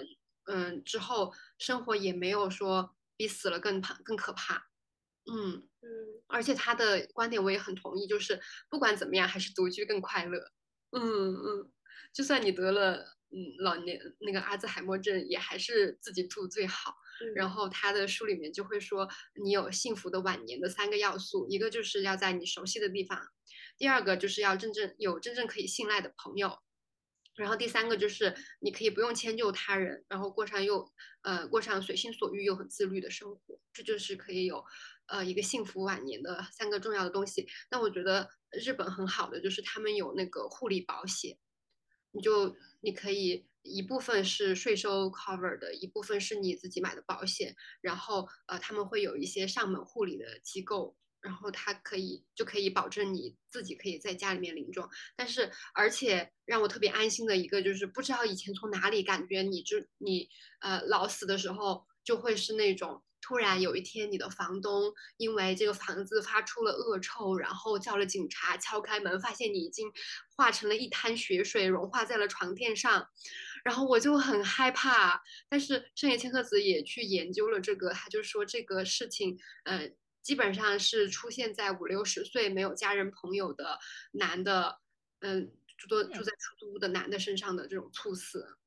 [0.47, 4.69] 嗯，之后生活也没有说比死了更怕更可怕，
[5.27, 5.89] 嗯嗯，
[6.29, 10.53] 而且他的观点我也很同意，就是不管怎么样，还是独居更快乐，
[10.91, 11.73] 嗯嗯，
[12.13, 13.17] 就算你得了。
[13.33, 16.95] 嗯，老年那个阿兹海默症也还是自己住最好。
[17.37, 19.09] 然后他的书里面就会说，
[19.41, 23.29] 你有幸福的晚年的三个要素，一个就是要在你熟悉的地方，
[23.79, 26.59] 第二个就是要真正有真正可以信赖的朋友，
[27.37, 34.65] 然后第三个就是你可以不用迁就他人，然后过上又呃过上随心所欲又很自律的生活，这就是可以有
[35.07, 37.47] 呃一个幸福晚年的三个重要的东西。
[37.71, 41.39] 那我觉得日本很好的就是他们有那个护理保险。
[42.15, 54.87] 你就你可以一部分是税收 cover 的，一部分是你自己买的保险，然后呃他们会有一些上门护理的机构，然后它可以就可以保证你自己可以在家里面临终。
[55.17, 60.29] 但是而且让我特别安心的一个就是，不知道以前从哪里感觉你就你
[60.61, 63.03] 呃老死的时候就会是那种。
[63.23, 69.91] 突然有一天，你的房东因为这个房子发出了恶臭，然后叫了警察，敲开门，发现你已经
[70.37, 73.09] 化成了一滩血水，融化在了床垫上，
[73.65, 75.23] 然后我就很害怕。
[75.49, 83.79] 但是圣野千鹤子也去研究了这个，他就说这个事情，呃，基本上是出现在五六十岁没有家人朋友的
[84.11, 84.81] 男的，
[85.21, 88.59] 嗯，住住住在出租屋的男的身上的这种猝死，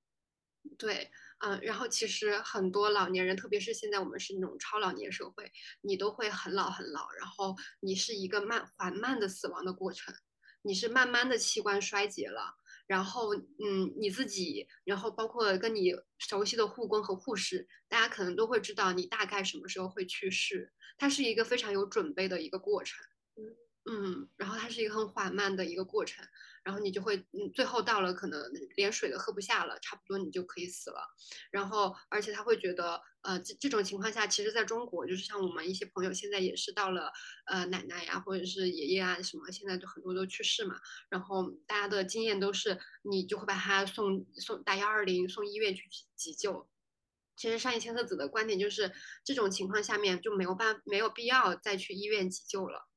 [0.77, 1.11] 对。
[1.39, 10.15] 嗯，然后其实很多老年人，特别是现在我们是那种超老年社会，你都会很老很老，然后你是一个慢缓慢的死亡的过程，
[10.61, 12.55] 你是慢慢的器官衰竭了，
[12.87, 22.97] 然后嗯你自己，然后包括跟你熟悉的护工和护士，大家可能都会知道你大概什么时候会去世，它是一个非常有准备的一个过程，
[23.35, 23.43] 嗯，
[23.85, 26.25] 嗯然后它是一个很缓慢的一个过程。
[26.63, 28.41] 然后你就会，嗯，最后到了可能
[28.75, 30.99] 连水都喝不下了，差不多你就可以死了。
[31.51, 37.11] 然后，而且他会觉得，呃，这这种情况下，其实在中国，就是像我们一些朋友现在也是到了，
[37.45, 40.75] 呃，奶奶呀，或者是爷爷啊什么，现在就很多都去世嘛。
[41.07, 45.83] 然后大家的经验都是，你就会把他送送打幺二零，送医院去
[46.15, 46.67] 急救。
[47.35, 48.91] 其实上一千鹤子的观点就是，
[49.23, 52.89] 这种情况下面就没有办没有必要再去医院急救了。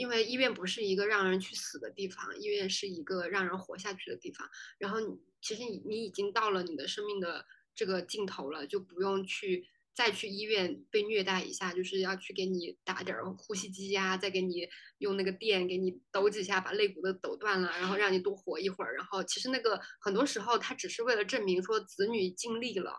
[0.00, 4.48] 因为医院不是一个让人去死的地方，医院是一个让人活下去的地方。
[4.78, 7.44] 然后你其实你你已经到了你的生命的
[7.74, 18.94] 这个尽头了，就不用去再去医院被虐待一下，就是要去给你打点呼吸机呀，再给你用那个电给你抖几下，把肋骨都抖断了，然后让你多活一会儿。
[18.94, 22.94] 然后其实那个很多时候他只是为了证明说子女尽力了，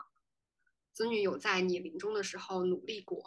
[0.94, 3.24] 子女有在你临终的时候努力过，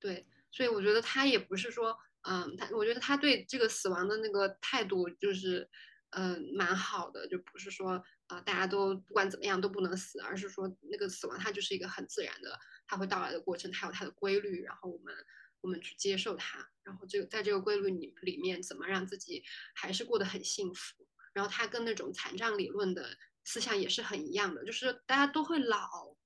[0.00, 1.96] 对，所以我觉得他也不是说，
[2.28, 5.68] 嗯，他我觉得他对这个死亡的那个态度就是，
[6.10, 15.14] 嗯，蛮好的，就不是说，呃，大家都不管怎么样都不能死，而是说那个死亡它就是一个很自然的，它会到来的过程，它有它的规律，然后我们
[15.60, 19.42] 我们去接受它，然后这个在这个规律里里面怎么让自己
[19.74, 26.16] 还是过得很幸福，然后它跟那种残障理论的思想也是很一样的，就是大家都会老。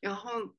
[0.00, 0.56] 然后，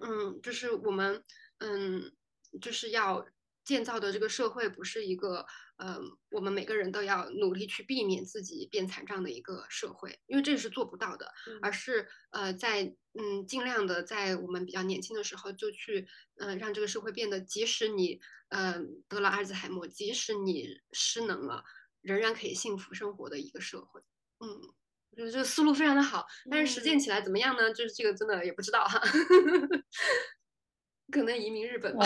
[0.00, 1.24] 嗯，就是我们，
[1.58, 2.12] 嗯，
[2.60, 3.26] 就是要
[3.66, 5.44] 建造的这个社会，不是一个，
[5.76, 6.00] 嗯，
[6.30, 16.06] 我们每个人都要努力去避免自己变残障的一个社会，因为这是做不到的，而是，呃，在，嗯，尽量的在我们比较年轻的时候就去，
[16.36, 21.62] 嗯，让这个社会变得，即使你，嗯，得了阿尔兹海默，即使你失能了，
[22.00, 24.00] 仍然可以幸福生活的一个社会，
[24.40, 24.72] 嗯。
[25.16, 27.72] 就是这个思路非常的好，但是实践起来怎么样呢？
[27.72, 29.00] 就是这个真的也不知道哈，
[31.10, 32.04] 可能移民日本吧。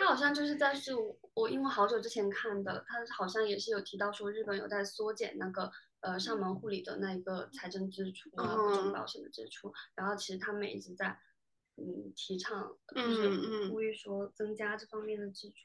[0.00, 0.92] 他好像就是在是
[1.34, 5.70] 我因为好久之前看的，他好像也是有提到说日本有在缩减那个
[6.00, 11.18] 呃上门护理的那一个财政支出啊，各种保险的支出，然后其实他们一直在
[11.76, 15.56] 嗯提倡，就是呼吁说增加这方面的支出，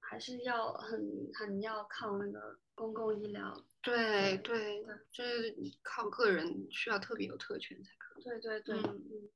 [0.00, 1.00] 还是要很
[1.32, 3.64] 很要靠那个公共医疗。
[3.80, 8.24] 对对对，就是靠个人需要特别有特权才可以。
[8.24, 9.30] 对对对，嗯，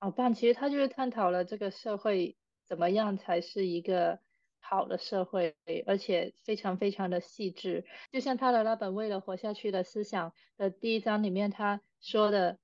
[0.00, 0.34] 好棒！
[0.34, 2.36] 其实他就是探讨了这个社会
[2.66, 4.20] 怎么样才是一个
[4.60, 5.56] 好的社会，
[5.86, 7.84] 而且非常非常的细致。
[8.10, 12.58] 就像他的那本《为了活下去的思想》的第一章里面他说的，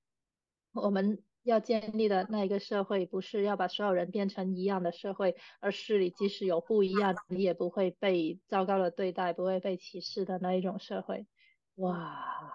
[0.73, 1.23] 我们。
[1.45, 11.27] 要建立的那一个社会，不是要把所有人变成一样的社会，而是你即使有不一样，你也不会被糟糕的对待，不会被歧视的那一种社会。
[11.75, 12.55] 哇，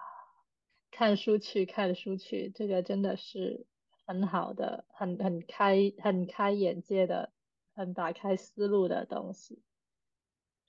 [0.90, 3.66] 看书去，看书去，这个真的是
[4.06, 7.30] 很好的，很很开，很开眼界的，
[7.78, 9.62] 很打开思路的东西。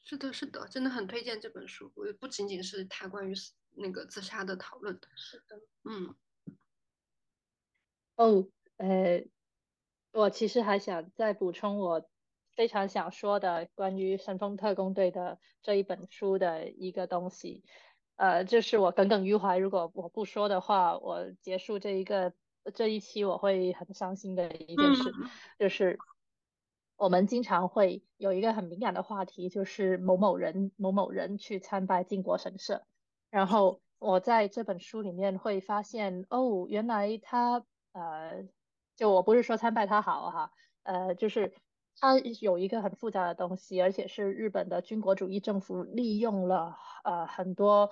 [0.05, 1.91] 是的，是的，真的很推荐这本书。
[1.95, 3.33] 我不仅仅是他关于
[3.75, 4.99] 那个自杀的讨论。
[5.15, 6.15] 是的，嗯。
[8.15, 8.47] 哦，
[8.77, 9.25] 呃，
[10.11, 12.07] 我其实还想再补充我
[12.51, 17.63] 非常想说的关于神风特工队的这一本书的一个东西，
[18.17, 22.33] 呃，就是我耿耿于怀，如果我不说的话，我结束这一个
[22.73, 25.13] 这一期我会很伤心的一件事，
[25.57, 25.97] 就是
[26.99, 32.83] 我们经常会有一个很敏感的话题，就是某某人某某人去参拜靖国神社，
[33.31, 37.65] 然后 我在这本书里面会发现，哦，原来他。
[37.91, 38.45] 呃，
[38.95, 40.51] 就我不是说参拜他好哈，
[40.83, 41.53] 呃，就是
[41.99, 47.89] 他有一个很复杂的东西，而且是日本的军国主义政府利用了呃很多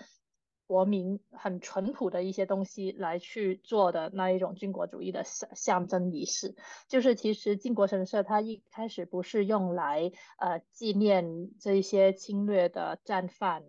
[0.67, 6.55] 国民很淳朴的一些东西来去做的那一种军国主义的象象征仪式。
[6.87, 13.63] 就是其实靖国神社它一开始不是用来呃纪念这些侵略的战犯。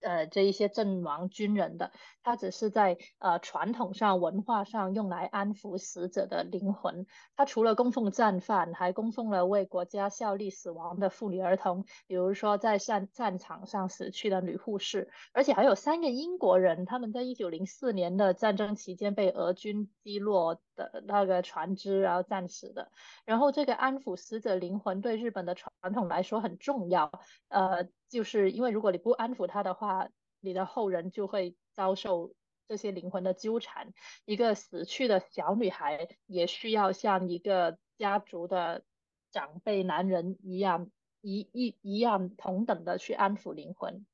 [0.00, 1.92] 呃，这一些阵亡军人的，
[2.22, 7.06] 他只是在呃传统上、文化上用来安抚死者的灵魂。
[7.36, 22.90] 他除了供奉战犯，还供奉了为国家效力死亡的妇女儿童，比如说在战战场上死去的女护士，而且还有三个英国人，他们在一九零四年的战争期间被俄军击落的那个船只，然后战死的。
[23.24, 27.10] 然后这个安抚死者灵魂对日本的传统来说很重要，
[27.48, 27.88] 呃。
[28.08, 30.08] 就是因为如果你不安抚他的话，
[30.40, 32.32] 你的后人就会遭受
[32.66, 33.92] 这些灵魂的纠缠。
[34.24, 38.84] 一个死去的小女孩也需要像一个家族的
[39.30, 40.90] 长辈男人一样，
[41.20, 44.06] 一一一样同等的去安抚灵魂。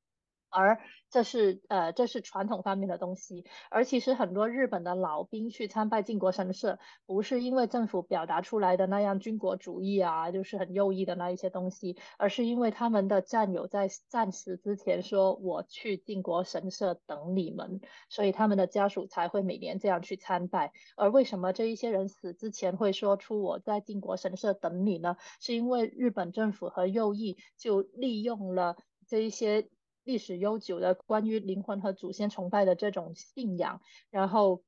[0.54, 0.78] 而
[1.10, 3.44] 这是呃，这是传统方面的东西。
[3.70, 20.72] 而其实很多日本的老兵去参拜靖国神社，不是因为政府表达出来的那样军国主义啊，就是很右翼的那一些东西，而是因为他们的战友在战死之前说：“我去靖国神社等你们。”所以他们的家属才会每年这样去参拜。
[20.96, 25.16] 而为什么这一些人死之前会说出“我在靖国神社等你”呢？
[25.40, 28.76] 是因为日本政府和右翼就利用了
[29.06, 29.68] 这一些。
[30.04, 33.80] 历史悠久的关于灵魂和祖先崇拜的这种信仰，
[34.10, 34.62] 然后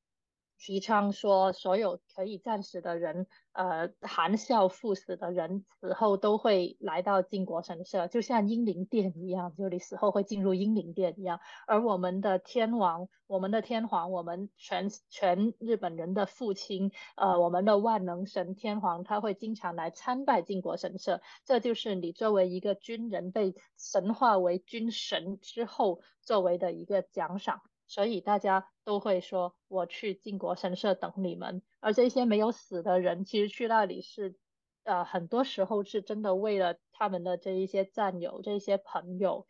[0.59, 3.27] 提倡说所有可以战死的人。
[3.53, 11.41] 呃，含笑赴死的人死后都会来到靖国神社，就像英灵殿一样，就你死后会进入英灵殿一样。
[11.67, 21.23] 而我们的天王，我们的天皇，我们全全日本人的父亲，呃，我们的万能神天皇，他会经常来参拜靖国神社。
[21.47, 27.63] 这就是你作为一个军人被神化为军神之后作为的一个奖赏。
[27.87, 31.63] 所以大家都会说我去靖国神社等你们。
[31.81, 34.39] 而这些没有死的人，其实去那里是，
[34.85, 39.47] 呃，很多时候是真的为了他们的这一些战友、这些朋友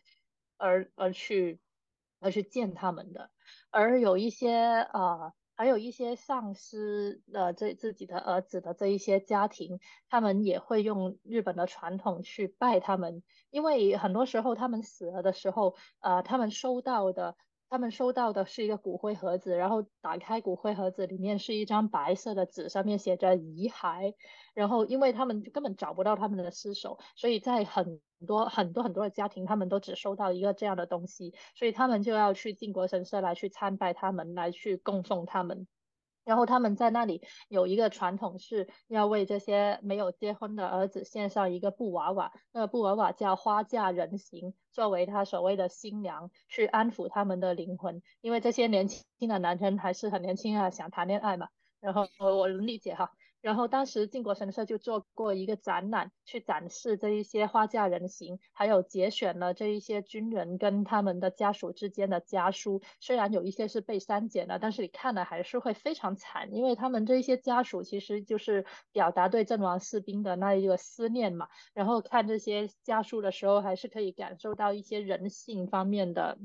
[0.56, 1.60] 而而去
[2.20, 3.30] 而去见他们的。
[3.70, 4.52] 而有一些
[4.92, 5.32] 啊。
[5.58, 9.80] 还有一些丧失了这自己的儿子的这一些家庭，
[10.10, 17.36] 他们也会用日本的传统去拜他们，因为很多时候他们死了的时候，呃，他们收到的。
[17.68, 24.14] 他们收到的是一个骨灰盒子，然后打开骨灰盒子，里面是一张白色的纸，上面写着遗骸。
[24.54, 35.66] 然后，因为他们根本找不到他们的尸首，所以在很多很多很多的家庭，他们都只收到一个这样的东西，所以他们就要去靖国神社来去参拜他们，来去供奉他们。
[36.26, 48.02] 然后他们在那里有一个传统，是要为这些没有结婚的儿子献上一个布娃娃，那个布娃娃叫花嫁人形，作为他所谓的新娘，去安抚他们的灵魂。
[48.20, 51.48] 因为这些年轻的男生还是很年轻啊，想谈恋爱嘛。
[51.80, 53.12] 然后我我能理解哈。
[53.46, 62.82] 然后当时靖国神社就做过一个展览，去展示这一些花嫁人形，还有节选了这一些军人跟他们的家属之间的家书。
[62.98, 71.46] 虽然有一些是被删减了，但是你看了还是会非常惨，因为他们这一些家属其实就是表达对阵亡士兵的那一个思念嘛。
[71.72, 76.36] 然后看这些家书的时候，还是可以感受到一些人性方面的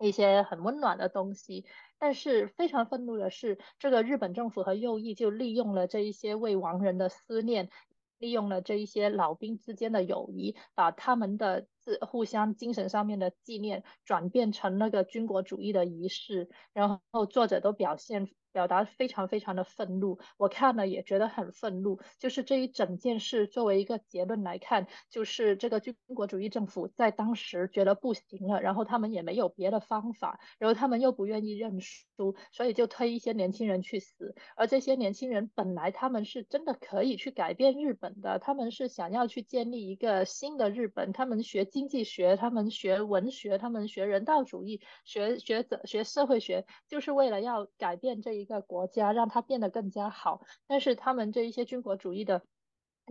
[0.00, 1.64] 一些很温暖的东西。
[1.98, 7.68] 但是非常愤怒的是，这个日本政府和右翼就利用了这一些为亡人的思念，
[8.18, 18.28] 利用了这一些老兵之间的友谊，把他们的自互相精神上面的纪念转变成那个军国主义的仪式，然后作者都表现。
[18.52, 22.00] 表达非常非常的愤怒，我看了也觉得很愤怒。
[22.18, 34.34] 就是这一整件事作为一个结论来看，就是这个军国主义政府在当时觉得不行了，然后他们也没有别的方法，然后他们又不愿意认输，所以就推一些年轻人去死。
[34.56, 48.40] 而这些年轻人本来他们是真的可以去改变日本的，他们是想要去建立一个新的日本，他们学经济学，他们学文学，他们学人道主义，学学者学社会学，就是为了要改变这。
[48.40, 52.42] 一个国家让它变得更加好，但是他们这一些军国主义的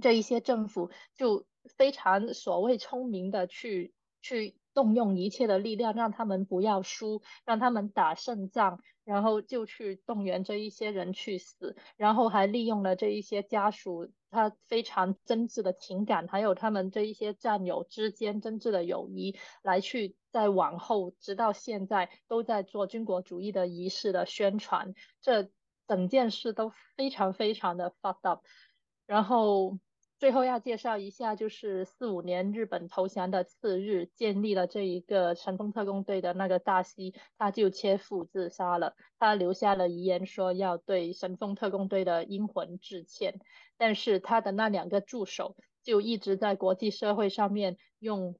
[0.01, 1.45] 这一些政府就
[1.77, 3.93] 非常所谓聪明的去
[4.23, 20.15] 去动用一切的力量，让他们不要输，让他们打胜仗，然后就去动员这一些人去死，然后还利用了这一些家属他非常真挚的情感，还有他们这一些战友之间真挚的友谊来去。
[20.31, 25.49] 在往后，直到现在都在做军国主义的仪式的宣传，这
[25.87, 28.45] 整件事都非常非常的 fucked up。
[29.07, 29.79] 然后
[30.19, 38.95] 最后要介绍一下，就是四五年日本投降的次日，建立了这一个神风特工队的那个大西，他就切腹自杀了。
[39.17, 43.39] 他留下了遗言，说要对神风特工队的英魂致歉。
[43.77, 48.37] 但是他的那两个助手就一直在国际社会上面用。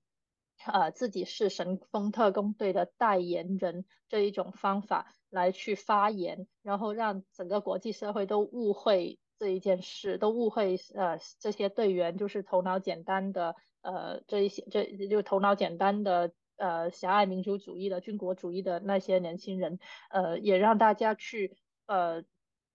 [0.66, 19.80] 呃，自己是神风特工队的代言人这一种方法来去发言，然后让整个国际社会都误会这一件事，都误会呃这些队员就是头脑简单的呃这一些这就头脑简单的呃狭隘民族主义的军国主义的那些年轻人，
[20.10, 21.56] 呃也让大家去
[21.88, 22.24] 呃。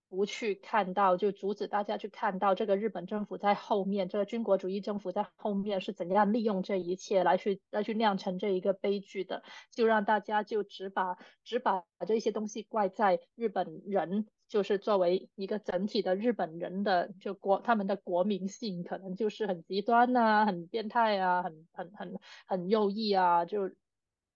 [0.07, 23.71] 不去看到，就阻止大家去看到这个日本政府在后面，这个军国主义政府在后面是怎样利用这一切来去来去酿成这一个悲剧的，就让大家就只把只把这些东西怪在日本人，就是作为一个整体的日本人的就国他们的国民性可能就是很极端呐，很变态啊，很很很很右翼啊，就。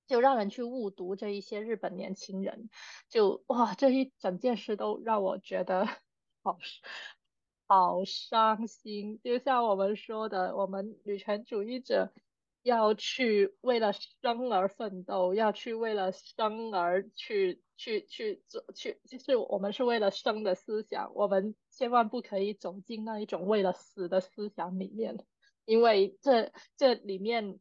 [0.08, 2.72] 就让人去误读这一些日本年轻人，
[3.10, 5.86] 就哇，这一整件事都让我觉得
[6.42, 6.58] 好
[7.68, 9.20] 好伤心。
[9.24, 12.12] 就像我们说的，我们女权主义者
[12.64, 25.18] 要去为了生而奋斗，要去为了生而去去去做去，就是我们是为了生的思想，我们千万不可以走进那一种为了死的思想里面，
[25.66, 27.60] 因为这这里面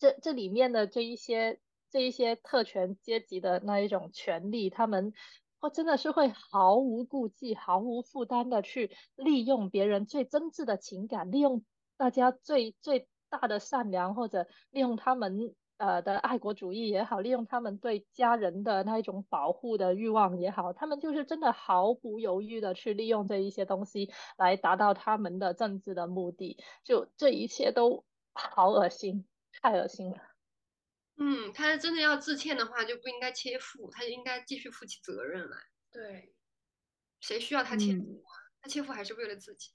[0.00, 1.60] 这这里面的这一些。
[1.90, 5.12] 这一些特权阶级的那一种权利，他们
[5.60, 11.64] 会真的是会毫无顾忌、毫无负担的去利用别人最真挚的情感，利用
[11.96, 26.58] 大家最最大的善良，或者利用他们呃的爱国主义也好，利用他们对家人的那一种保护的欲望也好，他们就是真的毫不犹豫的去利用这一些东西来达到他们的政治的目的。
[26.84, 29.26] 就这一切都好恶心，
[29.62, 30.18] 太恶心了。
[31.16, 35.56] 嗯，他真的要致歉的话，就不应该切腹，他应该继续负起责任来。
[35.92, 36.34] 对，
[37.20, 38.30] 谁需要他切嗯腹啊？
[38.60, 39.70] 他切腹还是为了自己。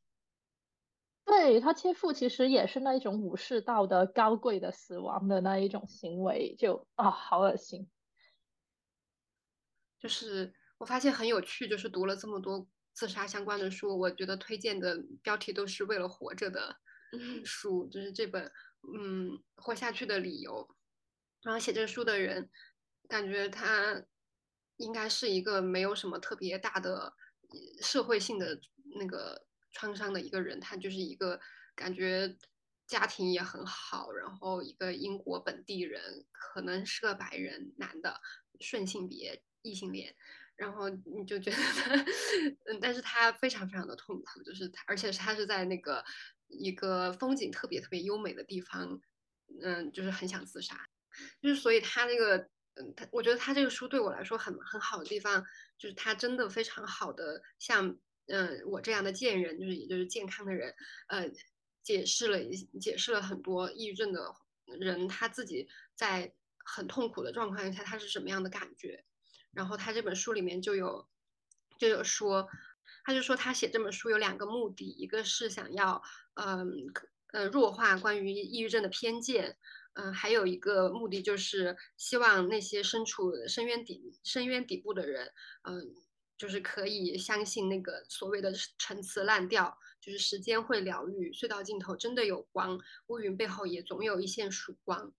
[1.30, 7.88] 对他切腹其实也是那一种武士道的高贵的死亡的那一种行为，就啊好恶心。
[10.00, 16.76] 就是我发现很有趣，就是读了这么多自杀相关的书，我觉得推荐的标题都是为了活着的
[17.12, 18.52] 嗯书，就是这本
[18.92, 20.68] 嗯活下去的理由。
[21.44, 22.50] 然后写这个书的人，
[23.08, 24.04] 感觉他
[24.78, 27.14] 应该是一个没有什么特别大的
[27.50, 28.60] 呃社会性的
[28.96, 31.40] 那个创伤的一个人，他就是一个
[31.76, 32.38] 感觉
[32.88, 38.20] 家庭也很好，然后一个英国本地人，可能是个白人男的，
[38.60, 40.16] 顺性别异性恋。
[40.56, 41.96] 然后你就觉得他，
[42.66, 46.04] 嗯，但是他非常非常的痛苦，就是他，而且他是在那个
[46.50, 49.00] 一个风景特别特别优美的地方，
[49.62, 50.76] 嗯，就是很想自杀。
[51.42, 52.38] 就是所以他那个，
[52.74, 55.46] 嗯，他我觉得他这个书对我来说很很好的地方，
[55.78, 57.98] 就是他真的非常好的像，
[58.30, 60.74] 嗯，我这样的健人，就是也就是健康的人，
[61.08, 61.30] 呃，
[61.84, 64.34] 解释了一解释了很多抑郁症的
[64.80, 69.04] 人他自己在很痛苦的状况下他是什么样的感觉。
[69.52, 71.10] 然后他这本书里面就有
[71.80, 72.48] 就有说，
[73.04, 76.02] 他就说他写这本书有两个目的，一个是想要，
[76.36, 76.72] 嗯，
[77.34, 79.58] 呃，弱化关于抑郁症的偏见。
[79.94, 85.34] 嗯，还有一个目的就是希望那些身处深渊底深渊底部的人，
[85.64, 85.94] 嗯，
[86.40, 95.14] 就是可以相信那个所谓的陈词滥调，就是时间会疗愈，隧道尽头真的有光，乌云背后也总有一线曙光。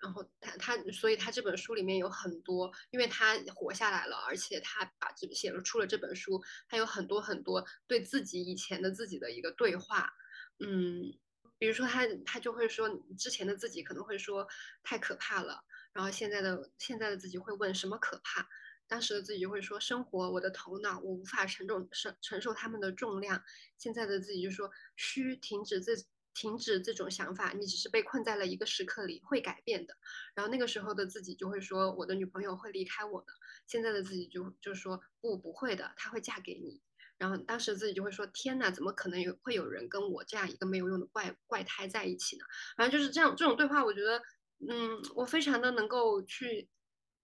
[0.00, 10.12] 然后他他，所以他这本书里面有很多，因为他活下来了，而且他把这写了出了这本书，他有很多很多对自己以前的自己的一个对话，
[10.58, 11.16] 嗯。
[11.58, 14.48] 比如说他他就会说，之前的自己可能会说
[14.82, 15.62] 太可怕了，
[15.92, 18.48] 然后现在的现在的自己会问什么可怕，
[18.92, 23.42] 当时的自己就会说生活，我的头脑我无法承重承承受他们的重量，
[23.78, 25.92] 现在的自己就说需停止这
[26.34, 29.96] 停止这种想法，你只是被困在了一个时刻里，会改变的。
[30.34, 33.28] 然后那个时候的自己就会说我的女朋友会离开我的，
[33.66, 36.82] 现在的自己就就说不不会的，她会嫁给你。
[37.16, 42.44] 然后当时自己就会说：“天哪，怎么可能有会有人跟我这样一个没有用的怪怪胎在一起呢？”
[42.76, 44.20] 反正就是这样，这种对话，我觉得，
[44.68, 46.68] 嗯，我非常的能够去，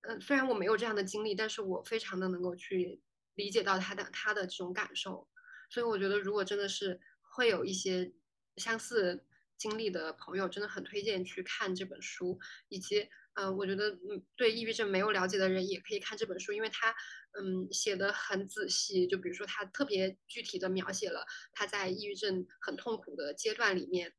[0.02, 3.00] 嗯，虽然我没有这样的经历，但是我非常的能够去
[3.34, 5.28] 理解到他的他的这种感受。
[5.70, 8.12] 所以我觉得，如果真的是会有一些
[8.56, 9.26] 相似
[9.56, 12.38] 经历的朋友，真的很推荐去看这本书，
[12.68, 13.08] 以及。
[13.40, 16.92] 嗯，我觉得嗯，对抑郁症没有了解的人也可以看这本书，因为他
[17.38, 19.06] 嗯写的很仔细。
[19.06, 24.12] 就比如说，他特别具体的描写了他在抑郁症很痛苦的阶段里面，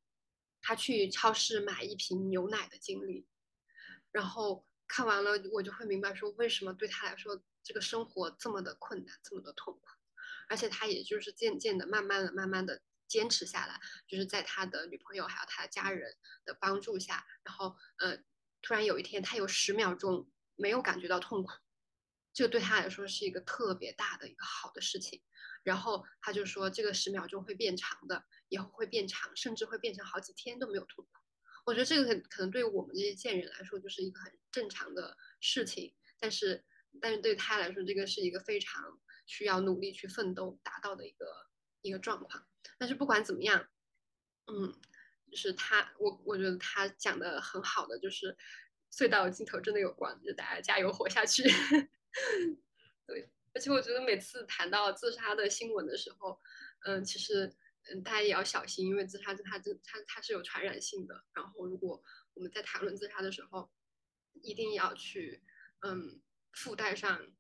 [0.62, 3.28] 他去超市买一瓶牛奶的经历。
[4.14, 9.82] 然后看完了，我就会明白说，为什么对他来说这个生活这么的困难，这么的痛苦。
[10.50, 18.18] 而且他也就是渐渐的、慢慢的、慢慢的坚持下来，就是在他的女朋友还有他的家人的帮助下，然后呃。
[18.62, 21.50] 突然有一天，他有十秒钟没有感觉到痛苦，
[22.34, 25.24] 这对他来说是一个特别大的一个好的事情。
[25.64, 31.19] 然后他就说，这个十秒钟会变长的，以后会变长，甚至会变成好几天都没有痛苦。
[31.66, 36.64] 我觉得这个可可能对我们这些贱人来说就是一个很正常的事情，但是
[37.02, 41.26] 但是对他来说，这个是一个非常需要努力去奋斗达到的一个
[41.82, 42.48] 一个状况。
[42.78, 43.68] 但是不管怎么样，
[44.48, 44.80] 嗯。
[45.32, 48.36] 就是他，我我觉得他讲的很好的，就是
[48.92, 51.44] 隧道尽头真的有光，就大家加油活下去。
[53.06, 56.42] 对，而且我觉得每次谈到自杀的新闻的时候，
[56.84, 57.56] 嗯，其实
[57.92, 61.24] 嗯大家也要小心，因为自杀它这它它是有传染性的。
[61.34, 62.02] 然后如果
[62.34, 63.70] 我们在谈论自杀的时候，
[64.42, 65.44] 一定要去
[65.82, 66.22] 嗯
[66.54, 67.32] 附带上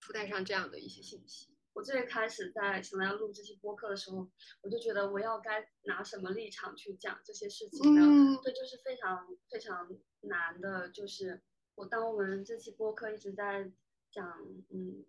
[0.00, 1.56] 附带上这样的一些信息。
[1.72, 4.30] 我最开始在想要录这期播客的时候，
[4.62, 8.02] 我就觉得我要该拿什么立场去讲这些事情呢？
[8.02, 9.90] 嗯，这就是非常非常
[10.20, 10.88] 难的。
[10.90, 11.42] 就是
[11.74, 13.72] 我当我们这期播客一直在
[14.12, 14.24] 讲，
[14.70, 15.04] 嗯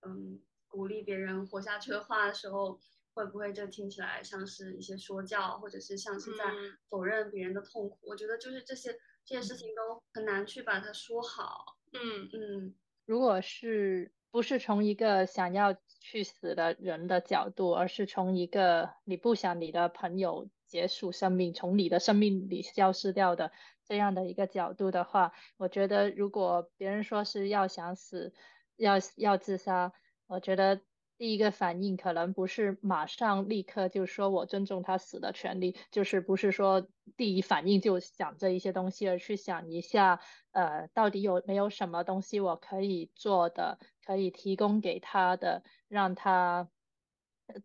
[0.00, 2.80] 嗯，鼓励别人活下去的话的时候，
[3.14, 6.44] 会不会这听起来像是一些说教，或者是像是在
[6.88, 7.98] 否认别人的痛苦？
[8.02, 8.92] 我觉得就是这些
[9.24, 11.76] 这些事情都很难去把它说好。
[11.92, 12.74] 嗯嗯，
[13.04, 23.50] 如果是不是从一个想要去死的人的角度，而是从一个你不想你的朋友结束生命，从你的生命里消失掉的
[23.84, 28.32] 这样的一个角度的话，我觉得如果别人说是要想死，
[28.76, 29.92] 要要自杀，
[30.28, 30.80] 我觉得
[31.20, 40.18] 第一个反应可能不是马上立刻就说我尊重他死的权利，就是不是说第一反应就想这一些东西，而去想一下，
[40.52, 46.70] 呃，到底有没有什么东西我可以做的，可以提供给他的，让他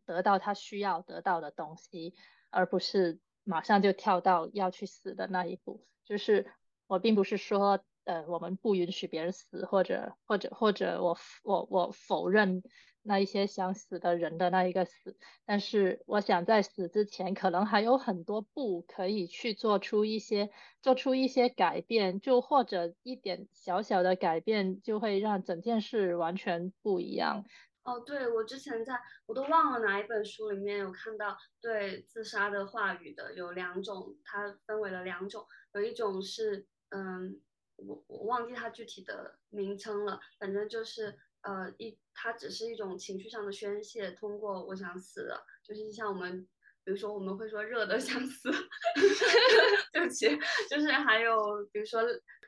[0.04, 2.14] 得到他需要得到的东西，
[2.50, 5.82] 而不是马上就跳到要去死的那一步。
[6.04, 6.52] 就是
[6.88, 7.82] 我并不是说。
[8.04, 12.62] 呃，我们不允许别人死，或者或者或者我我我否认
[13.06, 15.16] 那一些想死的人的那一个死，
[15.46, 20.50] 但是我想在死之前，可能还有很多步可以去做出一些
[20.82, 27.46] 做出一些改变，就或者一点小小的改变，就会让整件事完全不一样。
[27.84, 37.40] 哦，对，我之前在我都忘了哪一本书里面有看到对自杀的话语的，有两种，它分为了两种，有一种是嗯。
[37.78, 46.48] 我我忘记它具体的名称了，反正就是呃一，它只是一种情绪上的宣泄，通过我想死了，就是像我们，
[46.84, 48.50] 比如说我们会说热的想死，
[49.94, 50.28] 对不起，
[50.70, 51.38] 就是还有
[51.72, 52.02] 比如说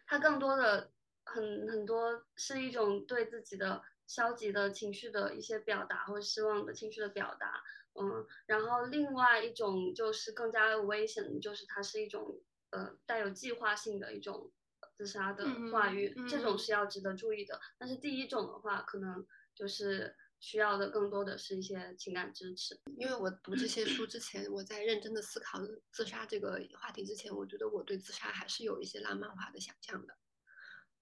[0.08, 0.92] 它更多的
[1.26, 7.62] 很很多是一种对自己的消极的情绪的一些表达或失望的情绪的表达，
[8.00, 12.42] 嗯，然后另外一种就是更加危险，就是它是一种
[12.72, 14.52] 呃带有计划性的一种。
[14.98, 17.62] 自杀的话语，这种是要值得注意的。
[17.78, 22.82] 但是第一种的话，可能就是需要的更多的是一些情感支持。
[22.98, 25.60] 因为我读这些书之前，我在认真的思考
[25.92, 30.18] 自杀这个话题之前，我觉得我对自杀还是有一些浪漫化的想象的。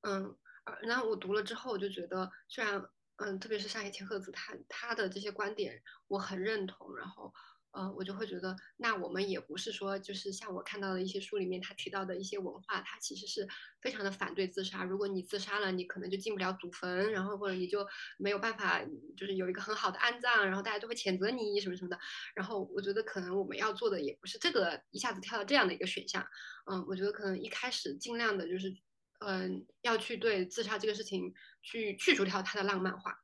[0.02, 0.38] 嗯，
[0.82, 2.86] 然后我读了之后，我就觉得虽然，
[3.16, 6.98] 嗯，特别是上野千鹤子他他的这些观点，我很认同。
[6.98, 7.34] 然后。
[7.76, 13.45] 呃，我就会觉得，那我们也不是说，就是像我看到的一些书里面他提到的一些文化，它其实是
[13.81, 14.85] 非常的反对自杀。
[14.85, 17.85] 如果你自杀了，你可能就进不了祖坟，然后或者你就
[18.18, 18.81] 没有办法，
[19.18, 21.99] 就是有一个很好的安葬，然后大家都会谴责你什么什么的。
[22.34, 26.26] 然后我觉得可能我们要做的也不是这个一下子跳到这样的一个选项。
[26.72, 28.73] 嗯，我觉得可能一开始尽量的就是，
[29.19, 33.22] 嗯，要去对自杀这个事情去去除掉它的浪漫化。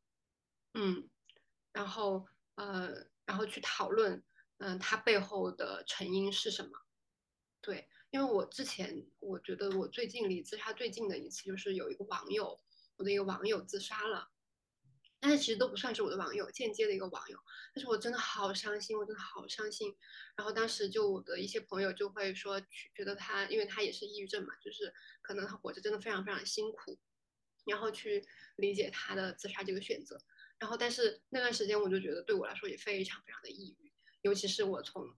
[0.73, 1.07] 嗯，
[1.71, 4.21] 然后呃，然后去讨论。
[4.61, 6.69] 嗯，它背后的成因是什么？
[7.61, 12.59] 对，因为我之前我觉得我最近离自杀最近的一次就是有一个网友，
[12.97, 14.31] 我的一个网友自杀了，
[15.19, 17.39] 但是其实都不算是我的网友，间接的一个网友，
[17.73, 19.95] 但是我真的好伤心，我真的好伤心。
[20.35, 22.61] 然后当时就我的一些朋友就会说，
[22.93, 24.93] 觉得他，因为他也是抑郁症嘛，就是
[25.23, 26.99] 可能他活着真的非常非常辛苦，
[27.65, 28.23] 然后去
[28.57, 30.19] 理解他的自杀这个选择。
[30.59, 33.90] 然后但是那段时间我就觉得对我来说也非常非常的抑郁。
[34.21, 35.13] 尤其是我从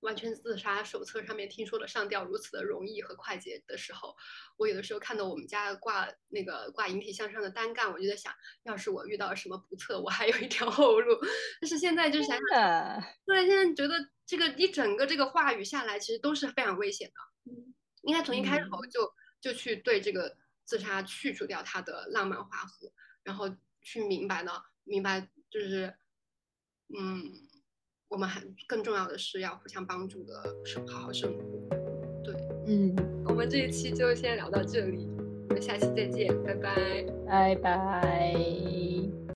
[0.00, 4.16] 完全自杀手册上面听说了上吊如此的容易和快捷的时候，
[4.56, 11.16] 我有的时候看到我们家挂那个挂引体向上的单杠，我就在想，要是我遇到什么不测，我还有一条后路。
[11.60, 13.94] 但是现在就想想，对，现在觉得
[14.26, 17.52] 这个一整个这个话语下来，其实都是非常危险的。
[17.52, 19.08] 嗯，应该从一开头就
[19.40, 22.92] 就去对这个自杀去除掉它的浪漫化和，
[23.22, 23.48] 然后
[23.80, 25.94] 去明白呢，明白就是，
[26.88, 27.48] 嗯。
[28.12, 30.34] 我们还更重要的是要互相帮助的
[30.66, 31.76] 生好好生活。
[32.22, 32.34] 对，
[32.66, 32.94] 嗯，
[33.24, 35.08] 我们这一期就先聊到这里，
[35.48, 38.91] 我们下期再见，拜拜，拜拜。